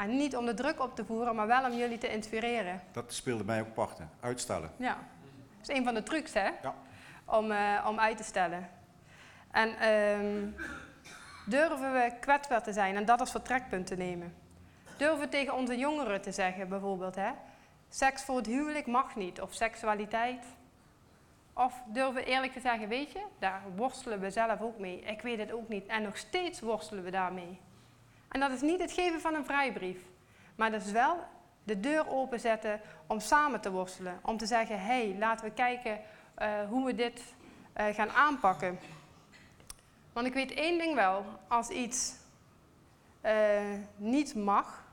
[0.00, 2.80] En niet om de druk op te voeren, maar wel om jullie te inspireren.
[2.92, 4.10] Dat speelde mij ook parten.
[4.20, 4.70] Uitstellen.
[4.76, 4.96] Ja,
[5.58, 6.74] dat is een van de trucs hè, Ja.
[7.24, 8.68] om, eh, om uit te stellen.
[9.50, 10.46] En ehm,
[11.46, 14.34] durven we kwetsbaar te zijn en dat als vertrekpunt te nemen.
[14.96, 17.30] Durven we tegen onze jongeren te zeggen bijvoorbeeld, hè,
[17.88, 20.44] seks voor het huwelijk mag niet, of seksualiteit.
[21.54, 25.00] Of durven we eerlijk te zeggen, weet je, daar worstelen we zelf ook mee.
[25.00, 27.60] Ik weet het ook niet en nog steeds worstelen we daarmee.
[28.30, 29.98] En dat is niet het geven van een vrijbrief,
[30.54, 31.18] maar dat is wel
[31.64, 34.20] de deur openzetten om samen te worstelen.
[34.22, 36.00] Om te zeggen, hé, hey, laten we kijken
[36.34, 37.22] eh, hoe we dit
[37.72, 38.78] eh, gaan aanpakken.
[40.12, 42.14] Want ik weet één ding wel, als iets
[43.20, 43.60] eh,
[43.96, 44.84] niet mag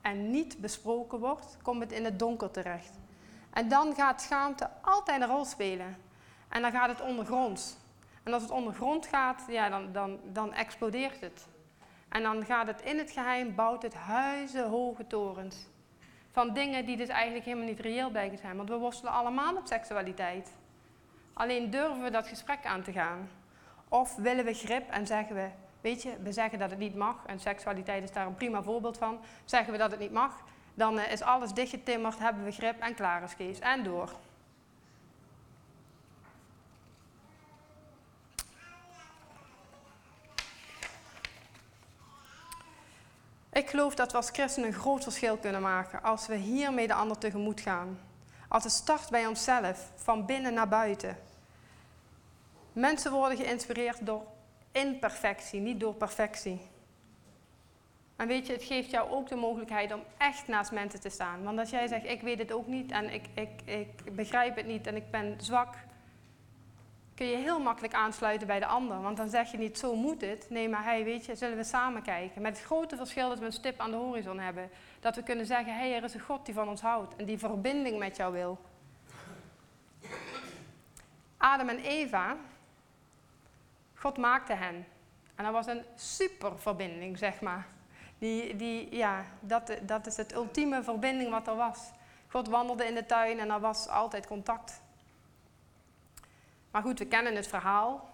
[0.00, 2.98] en niet besproken wordt, komt het in het donker terecht.
[3.50, 5.96] En dan gaat schaamte altijd een rol spelen.
[6.48, 7.76] En dan gaat het ondergronds.
[8.22, 11.46] En als het ondergrond gaat, ja, dan, dan, dan explodeert het.
[12.10, 15.56] En dan gaat het in het geheim, bouwt het huizenhoge torens.
[16.32, 18.56] Van dingen die dus eigenlijk helemaal niet reëel blijken zijn.
[18.56, 20.52] Want we worstelen allemaal op seksualiteit.
[21.32, 23.28] Alleen durven we dat gesprek aan te gaan.
[23.88, 25.48] Of willen we grip en zeggen we,
[25.80, 27.16] weet je, we zeggen dat het niet mag.
[27.26, 29.18] En seksualiteit is daar een prima voorbeeld van.
[29.44, 30.42] Zeggen we dat het niet mag,
[30.74, 33.58] dan eh, is alles dichtgetimmerd, hebben we grip en klaar is Kees.
[33.58, 34.10] En door.
[43.60, 46.94] Ik geloof dat we als christenen een groot verschil kunnen maken als we hiermee de
[46.94, 47.98] ander tegemoet gaan.
[48.48, 51.16] Als het start bij onszelf, van binnen naar buiten.
[52.72, 54.22] Mensen worden geïnspireerd door
[54.72, 56.60] imperfectie, niet door perfectie.
[58.16, 61.42] En weet je, het geeft jou ook de mogelijkheid om echt naast mensen te staan.
[61.42, 64.66] Want als jij zegt, ik weet het ook niet en ik, ik, ik begrijp het
[64.66, 65.74] niet en ik ben zwak,
[67.20, 69.00] kun je heel makkelijk aansluiten bij de ander.
[69.00, 70.46] Want dan zeg je niet, zo moet het.
[70.48, 72.42] Nee, maar hey, weet je, zullen we samen kijken.
[72.42, 74.70] Met het grote verschil dat we een stip aan de horizon hebben.
[75.00, 77.38] Dat we kunnen zeggen, hey, er is een God die van ons houdt en die
[77.38, 78.58] verbinding met jou wil.
[81.36, 82.36] Adam en Eva,
[83.94, 84.86] God maakte hen.
[85.34, 87.66] En dat was een super verbinding, zeg maar.
[88.18, 91.90] Die, die, ja, dat, dat is het ultieme verbinding wat er was.
[92.28, 94.80] God wandelde in de tuin en er was altijd contact.
[96.70, 98.08] Maar goed, we kennen het verhaal.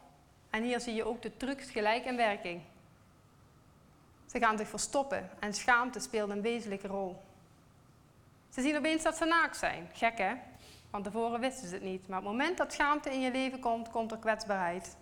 [0.50, 2.62] En hier zie je ook de trucs gelijk in werking.
[4.26, 7.22] Ze gaan zich verstoppen en schaamte speelt een wezenlijke rol.
[8.48, 9.88] Ze zien opeens dat ze naakt zijn.
[9.92, 10.34] Gek hè?
[10.90, 12.08] Van tevoren wisten ze het niet.
[12.08, 14.96] Maar op het moment dat schaamte in je leven komt, komt er kwetsbaarheid.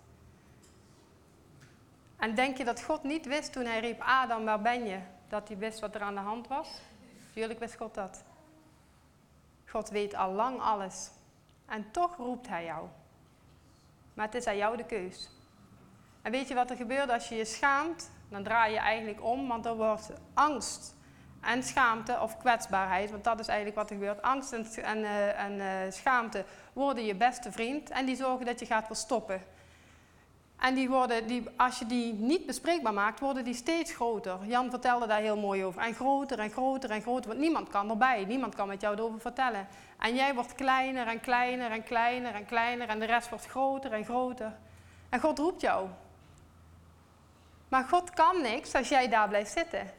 [2.17, 4.99] En denk je dat God niet wist toen hij riep, Adam, waar ben je?
[5.29, 6.69] Dat hij wist wat er aan de hand was?
[7.35, 8.25] Tuurlijk wist God dat.
[9.67, 11.11] God weet al lang alles.
[11.67, 12.89] En toch roept hij jou.
[14.15, 15.31] Maar het is aan jou de keus.
[16.23, 18.11] En weet je wat er gebeurt als je je schaamt?
[18.29, 20.95] Dan draai je eigenlijk om, want er wordt angst
[21.41, 24.23] en schaamte of kwetsbaarheid, want dat is eigenlijk wat er gebeurt.
[24.23, 25.05] Angst en, en,
[25.37, 29.43] en uh, schaamte worden je beste vriend en die zorgen dat je gaat verstoppen.
[30.59, 34.39] En die worden, die, als je die niet bespreekbaar maakt, worden die steeds groter.
[34.47, 35.81] Jan vertelde daar heel mooi over.
[35.81, 38.25] En groter en groter en groter, want niemand kan erbij.
[38.25, 39.67] Niemand kan met jou erover vertellen.
[40.05, 43.93] En jij wordt kleiner en kleiner en kleiner en kleiner en de rest wordt groter
[43.93, 44.57] en groter.
[45.09, 45.89] En God roept jou.
[47.69, 49.91] Maar God kan niks als jij daar blijft zitten.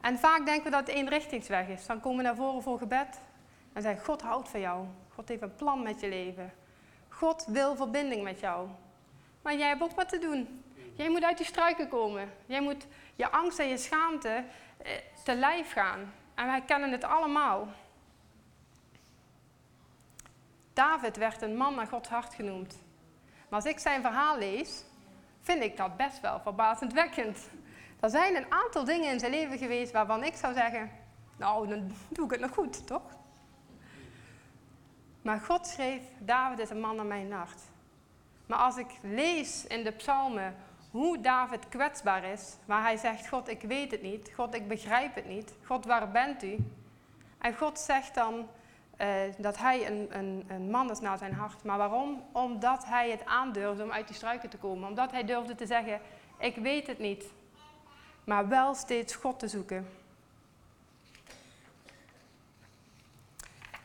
[0.00, 1.86] En vaak denken we dat het eenrichtingsweg is.
[1.86, 3.20] Dan komen we naar voren voor gebed
[3.72, 4.86] en zeggen God houdt van jou.
[5.14, 6.52] God heeft een plan met je leven.
[7.08, 8.68] God wil verbinding met jou.
[9.42, 10.64] Maar jij hebt ook wat te doen.
[10.94, 12.32] Jij moet uit die struiken komen.
[12.46, 14.44] Jij moet je angst en je schaamte
[14.78, 14.92] eh,
[15.24, 16.12] te lijf gaan.
[16.34, 17.68] En wij kennen het allemaal.
[20.76, 22.78] David werd een man naar Gods hart genoemd.
[23.48, 24.84] Maar als ik zijn verhaal lees,
[25.40, 27.48] vind ik dat best wel verbazendwekkend.
[28.00, 30.90] Er zijn een aantal dingen in zijn leven geweest waarvan ik zou zeggen,
[31.36, 33.02] Nou, dan doe ik het nog goed, toch?
[35.22, 37.60] Maar God schreef, David is een man naar mijn hart.
[38.46, 40.56] Maar als ik lees in de psalmen
[40.90, 45.14] hoe David kwetsbaar is, waar hij zegt, God, ik weet het niet, God, ik begrijp
[45.14, 46.56] het niet, God, waar bent u?
[47.38, 48.48] En God zegt dan
[49.00, 49.06] uh,
[49.38, 51.64] dat hij een, een, een, man is naar zijn hart.
[51.64, 52.24] Maar waarom?
[52.32, 54.88] Omdat hij het aandurfde om uit die struiken te komen.
[54.88, 56.00] Omdat hij durfde te zeggen,
[56.38, 57.24] ik weet het niet.
[58.24, 59.88] Maar wel steeds God te zoeken.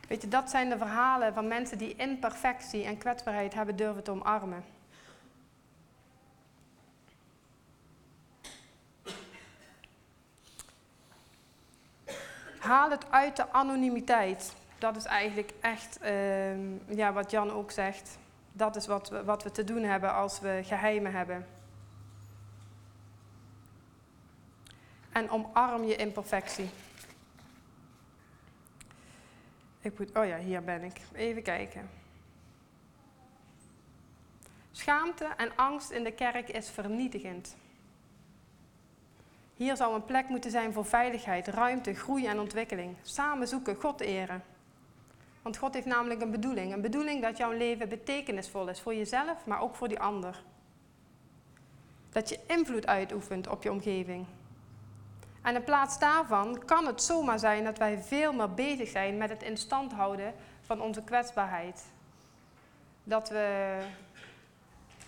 [0.08, 4.12] Weet je, dat zijn de verhalen van mensen die imperfectie en kwetsbaarheid hebben durven te
[4.12, 4.64] omarmen.
[12.60, 14.54] Haal het uit de anonimiteit.
[14.82, 18.18] Dat is eigenlijk echt uh, ja, wat Jan ook zegt.
[18.52, 21.48] Dat is wat we, wat we te doen hebben als we geheimen hebben.
[25.12, 26.70] En omarm je imperfectie.
[29.82, 31.02] Ik oh ja, hier ben ik.
[31.14, 31.90] Even kijken.
[34.72, 37.56] Schaamte en angst in de kerk is vernietigend.
[39.56, 42.96] Hier zou een plek moeten zijn voor veiligheid, ruimte, groei en ontwikkeling.
[43.02, 44.51] Samen zoeken, God eren.
[45.42, 46.74] Want God heeft namelijk een bedoeling.
[46.74, 50.44] Een bedoeling dat jouw leven betekenisvol is voor jezelf, maar ook voor die ander.
[52.10, 54.26] Dat je invloed uitoefent op je omgeving.
[55.42, 59.30] En in plaats daarvan kan het zomaar zijn dat wij veel meer bezig zijn met
[59.30, 61.86] het in stand houden van onze kwetsbaarheid.
[63.04, 63.78] Dat we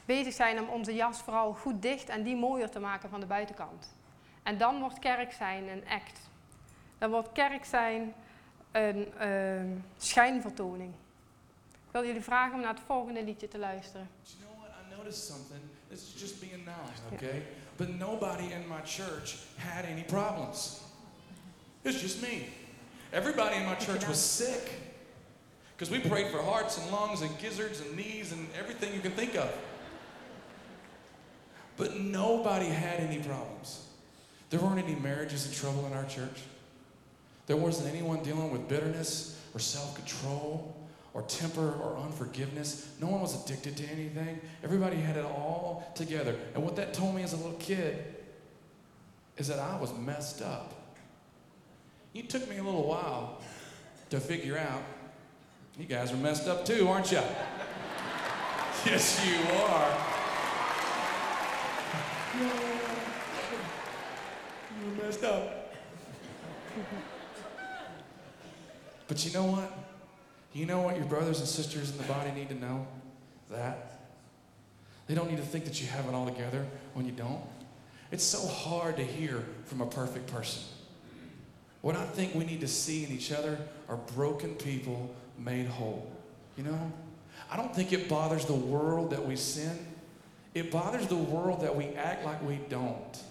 [0.05, 3.25] bezig zijn om onze jas vooral goed dicht en die mooier te maken van de
[3.25, 3.95] buitenkant.
[4.43, 6.29] En dan wordt kerk zijn een act.
[6.97, 8.13] Dan wordt kerk zijn
[8.73, 10.93] een uh, schijnvertoning.
[11.71, 14.09] Ik wil jullie vragen om naar het volgende liedje te luisteren.
[14.23, 14.69] You know what?
[14.69, 15.61] I noticed something.
[15.89, 17.37] This is just being nice, okay?
[17.37, 17.45] Yeah.
[17.75, 20.81] But nobody in my church had any problems.
[21.81, 22.47] It's just me.
[23.11, 24.71] Everybody in my church was sick.
[25.75, 29.11] Because we prayed for hearts and lungs and gizzards and knees and everything you can
[29.11, 29.49] think of.
[31.77, 33.87] But nobody had any problems.
[34.49, 36.41] There weren't any marriages in trouble in our church.
[37.45, 40.75] There wasn't anyone dealing with bitterness or self control
[41.13, 42.89] or temper or unforgiveness.
[42.99, 44.39] No one was addicted to anything.
[44.63, 46.35] Everybody had it all together.
[46.55, 48.15] And what that told me as a little kid
[49.37, 50.73] is that I was messed up.
[52.13, 53.41] It took me a little while
[54.09, 54.83] to figure out
[55.77, 57.17] you guys are messed up too, aren't you?
[58.85, 59.97] yes, you are.
[64.81, 65.73] You're messed up.
[69.13, 69.71] But you know what?
[70.53, 72.87] You know what your brothers and sisters in the body need to know?
[73.51, 73.99] That.
[75.05, 77.43] They don't need to think that you have it all together when you don't.
[78.09, 80.63] It's so hard to hear from a perfect person.
[81.81, 86.11] What I think we need to see in each other are broken people made whole.
[86.57, 86.91] You know?
[87.51, 89.77] I don't think it bothers the world that we sin.
[90.55, 93.23] It bothers the world that we act like we don't.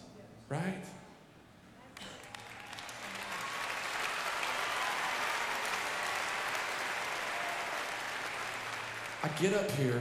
[0.48, 0.84] Right?
[9.22, 10.00] I get up here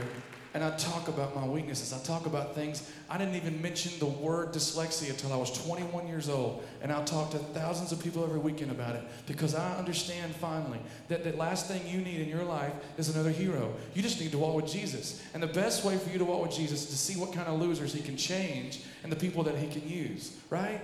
[0.54, 1.92] and I talk about my weaknesses.
[1.94, 2.90] I talk about things.
[3.08, 6.62] I didn't even mention the word dyslexia until I was 21 years old.
[6.82, 10.78] And I'll talk to thousands of people every weekend about it because I understand finally
[11.08, 13.72] that the last thing you need in your life is another hero.
[13.94, 15.22] You just need to walk with Jesus.
[15.32, 17.48] And the best way for you to walk with Jesus is to see what kind
[17.48, 20.80] of losers he can change and the people that he can use, right?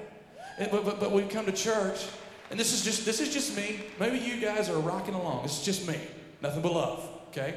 [0.58, 2.06] But, but, but we come to church,
[2.50, 3.80] and this is just this is just me.
[4.00, 5.44] Maybe you guys are rocking along.
[5.44, 6.00] This is just me.
[6.42, 7.54] Nothing but love, okay?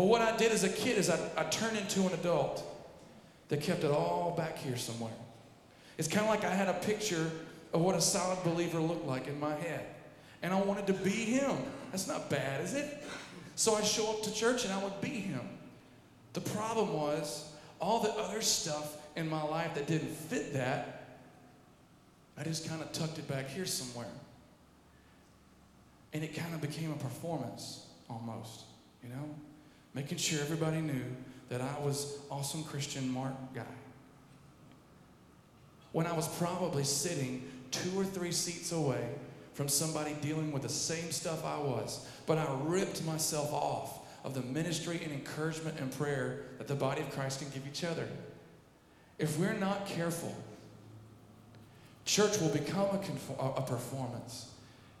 [0.00, 2.64] But what I did as a kid is I, I turned into an adult
[3.48, 5.12] that kept it all back here somewhere.
[5.98, 7.30] It's kind of like I had a picture
[7.74, 9.84] of what a solid believer looked like in my head.
[10.40, 11.54] And I wanted to be him.
[11.90, 13.04] That's not bad, is it?
[13.56, 15.46] So I show up to church and I would be him.
[16.32, 21.18] The problem was all the other stuff in my life that didn't fit that,
[22.38, 24.08] I just kind of tucked it back here somewhere.
[26.14, 28.62] And it kind of became a performance almost,
[29.04, 29.28] you know?
[29.94, 31.04] Making sure everybody knew
[31.48, 33.62] that I was awesome Christian Mark guy.
[35.92, 39.08] When I was probably sitting two or three seats away
[39.54, 44.34] from somebody dealing with the same stuff I was, but I ripped myself off of
[44.34, 48.06] the ministry and encouragement and prayer that the body of Christ can give each other.
[49.18, 50.34] If we're not careful,
[52.04, 54.50] church will become a, conform- a performance,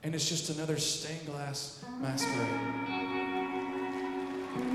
[0.02, 2.99] and it's just another stained glass masquerade.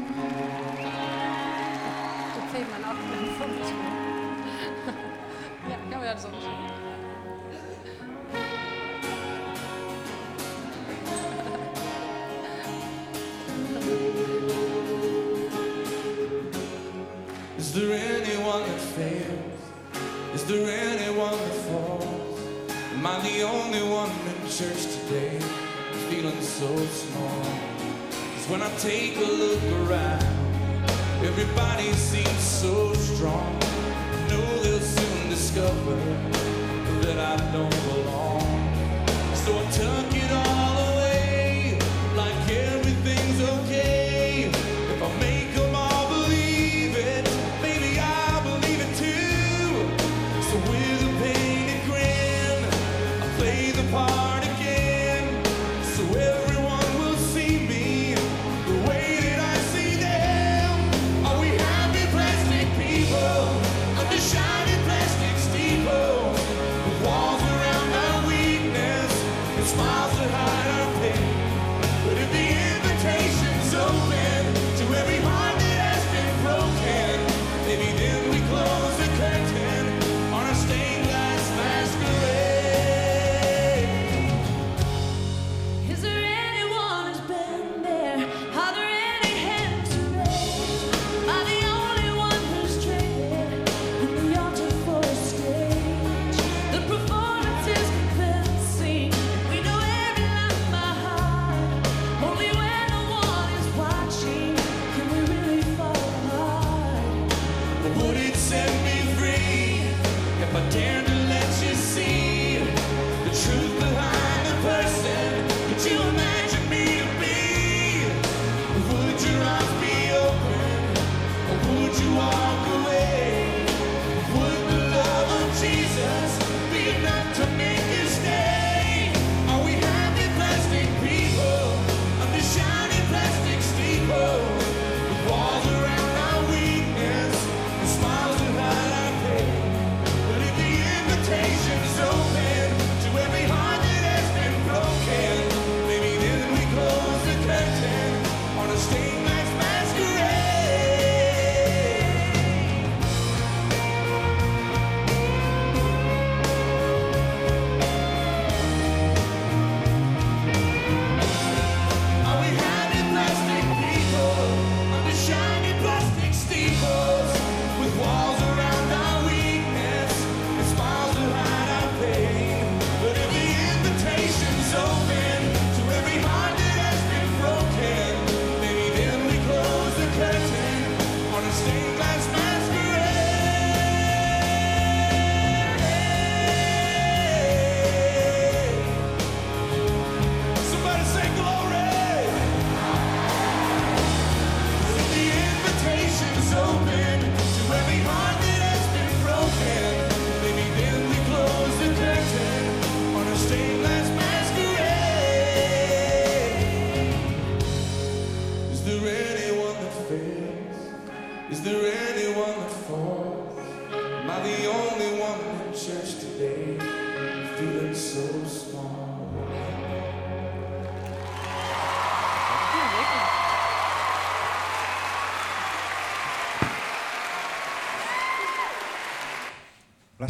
[17.57, 19.61] Is there anyone that fails?
[20.33, 22.39] Is there anyone that falls?
[22.93, 25.39] Am I the only one in church today
[26.09, 27.64] feeling so small?
[28.47, 30.23] When I take a look around,
[31.25, 33.57] everybody seems so strong.
[33.63, 35.95] I know they'll soon discover
[37.01, 38.45] that I don't belong.
[39.33, 40.24] So I tuck it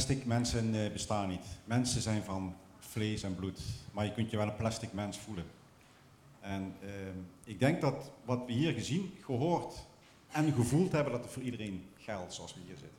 [0.05, 1.45] Plastic mensen eh, bestaan niet.
[1.63, 3.59] Mensen zijn van vlees en bloed.
[3.91, 5.45] Maar je kunt je wel een plastic mens voelen.
[6.39, 9.85] En ehm, ik denk dat wat we hier gezien, gehoord
[10.31, 12.97] en gevoeld hebben, dat het voor iedereen geldt zoals we hier zitten.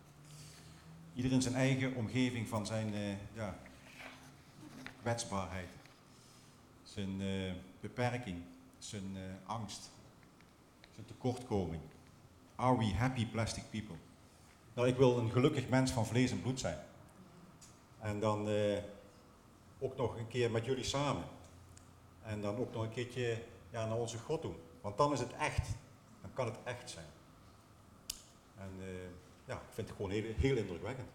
[1.14, 3.00] Ieder in zijn eigen omgeving van zijn eh,
[3.34, 3.56] ja,
[5.00, 5.70] kwetsbaarheid,
[6.82, 8.36] zijn eh, beperking,
[8.78, 9.90] zijn angst,
[10.94, 11.82] zijn tekortkoming.
[12.54, 13.96] Are we happy plastic people?
[14.74, 16.78] Nou, ik wil een gelukkig mens van vlees en bloed zijn.
[18.06, 18.78] En dan eh,
[19.78, 21.24] ook nog een keer met jullie samen.
[22.22, 24.56] En dan ook nog een keertje ja, naar onze God doen.
[24.80, 25.68] Want dan is het echt.
[26.20, 27.06] Dan kan het echt zijn.
[28.58, 28.86] En eh,
[29.44, 31.08] ja, ik vind het gewoon heel, heel indrukwekkend.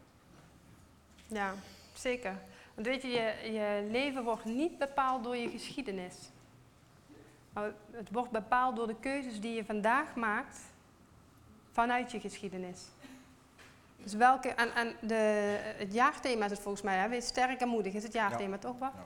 [1.27, 1.53] Ja,
[1.93, 2.39] zeker.
[2.73, 6.15] Want weet je, je, je leven wordt niet bepaald door je geschiedenis.
[7.53, 10.59] Maar het wordt bepaald door de keuzes die je vandaag maakt
[11.71, 12.81] vanuit je geschiedenis.
[14.03, 15.15] Dus welke, en, en de,
[15.77, 17.09] het jaarthema is het volgens mij, hè?
[17.09, 18.91] wees sterk en moedig, is het jaarthema toch wel?
[18.95, 19.05] Ja.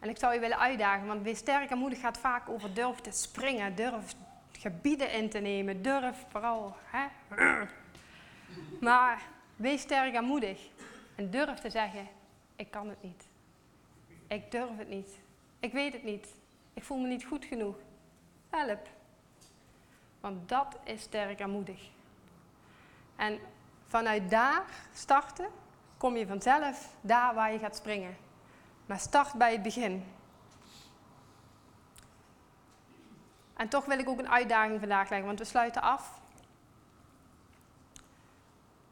[0.00, 3.00] En ik zou je willen uitdagen, want wees sterk en moedig gaat vaak over durf
[3.00, 4.14] te springen, durf
[4.52, 6.76] gebieden in te nemen, durf vooral.
[6.84, 7.06] Hè?
[8.80, 9.22] Maar
[9.56, 10.68] wees sterk en moedig
[11.14, 12.08] en durf te zeggen,
[12.56, 13.28] ik kan het niet.
[14.26, 15.18] Ik durf het niet.
[15.58, 16.28] Ik weet het niet.
[16.74, 17.76] Ik voel me niet goed genoeg.
[18.50, 18.88] Help.
[20.20, 21.88] Want dat is sterk en moedig.
[23.16, 23.38] En
[23.90, 24.62] vanuit daar
[24.94, 25.46] starten,
[25.96, 28.16] kom je vanzelf daar waar je gaat springen.
[28.86, 30.04] Maar start bij het begin.
[33.56, 36.20] En toch wil ik ook een uitdaging vandaag leggen, want we sluiten af.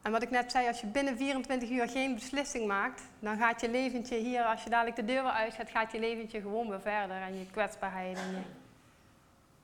[0.01, 3.61] En wat ik net zei, als je binnen 24 uur geen beslissing maakt, dan gaat
[3.61, 6.69] je leventje hier, als je dadelijk de deur weer uit gaat, gaat je leventje gewoon
[6.69, 8.19] weer verder en je kwetsbaarheid.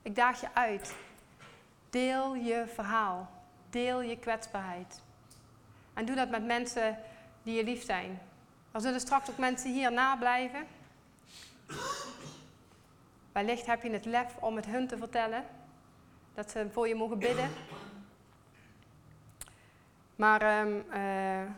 [0.02, 0.94] Ik daag je uit.
[1.90, 3.30] Deel je verhaal.
[3.70, 5.04] Deel je kwetsbaarheid.
[5.96, 6.98] En doe dat met mensen
[7.42, 8.18] die je lief zijn.
[8.72, 10.66] Er zullen straks ook mensen hier nablijven.
[13.32, 15.44] Wellicht heb je het lef om het hun te vertellen.
[16.34, 17.50] Dat ze voor je mogen bidden.
[20.16, 21.52] Maar ehm, eh,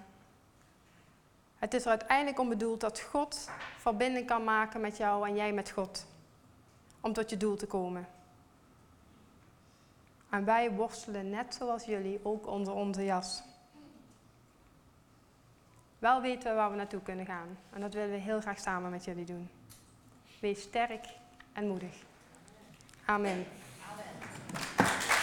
[1.58, 5.52] het is er uiteindelijk om bedoeld dat God verbinding kan maken met jou en jij
[5.52, 6.06] met God.
[7.00, 8.08] Om tot je doel te komen.
[10.30, 13.42] En wij worstelen net zoals jullie ook onder onze jas
[15.98, 17.58] wel weten we waar we naartoe kunnen gaan.
[17.72, 19.48] En dat willen we heel graag samen met jullie doen.
[20.40, 21.06] Wees sterk
[21.52, 21.94] en moedig.
[23.04, 23.46] Amen.
[23.90, 25.17] Amen.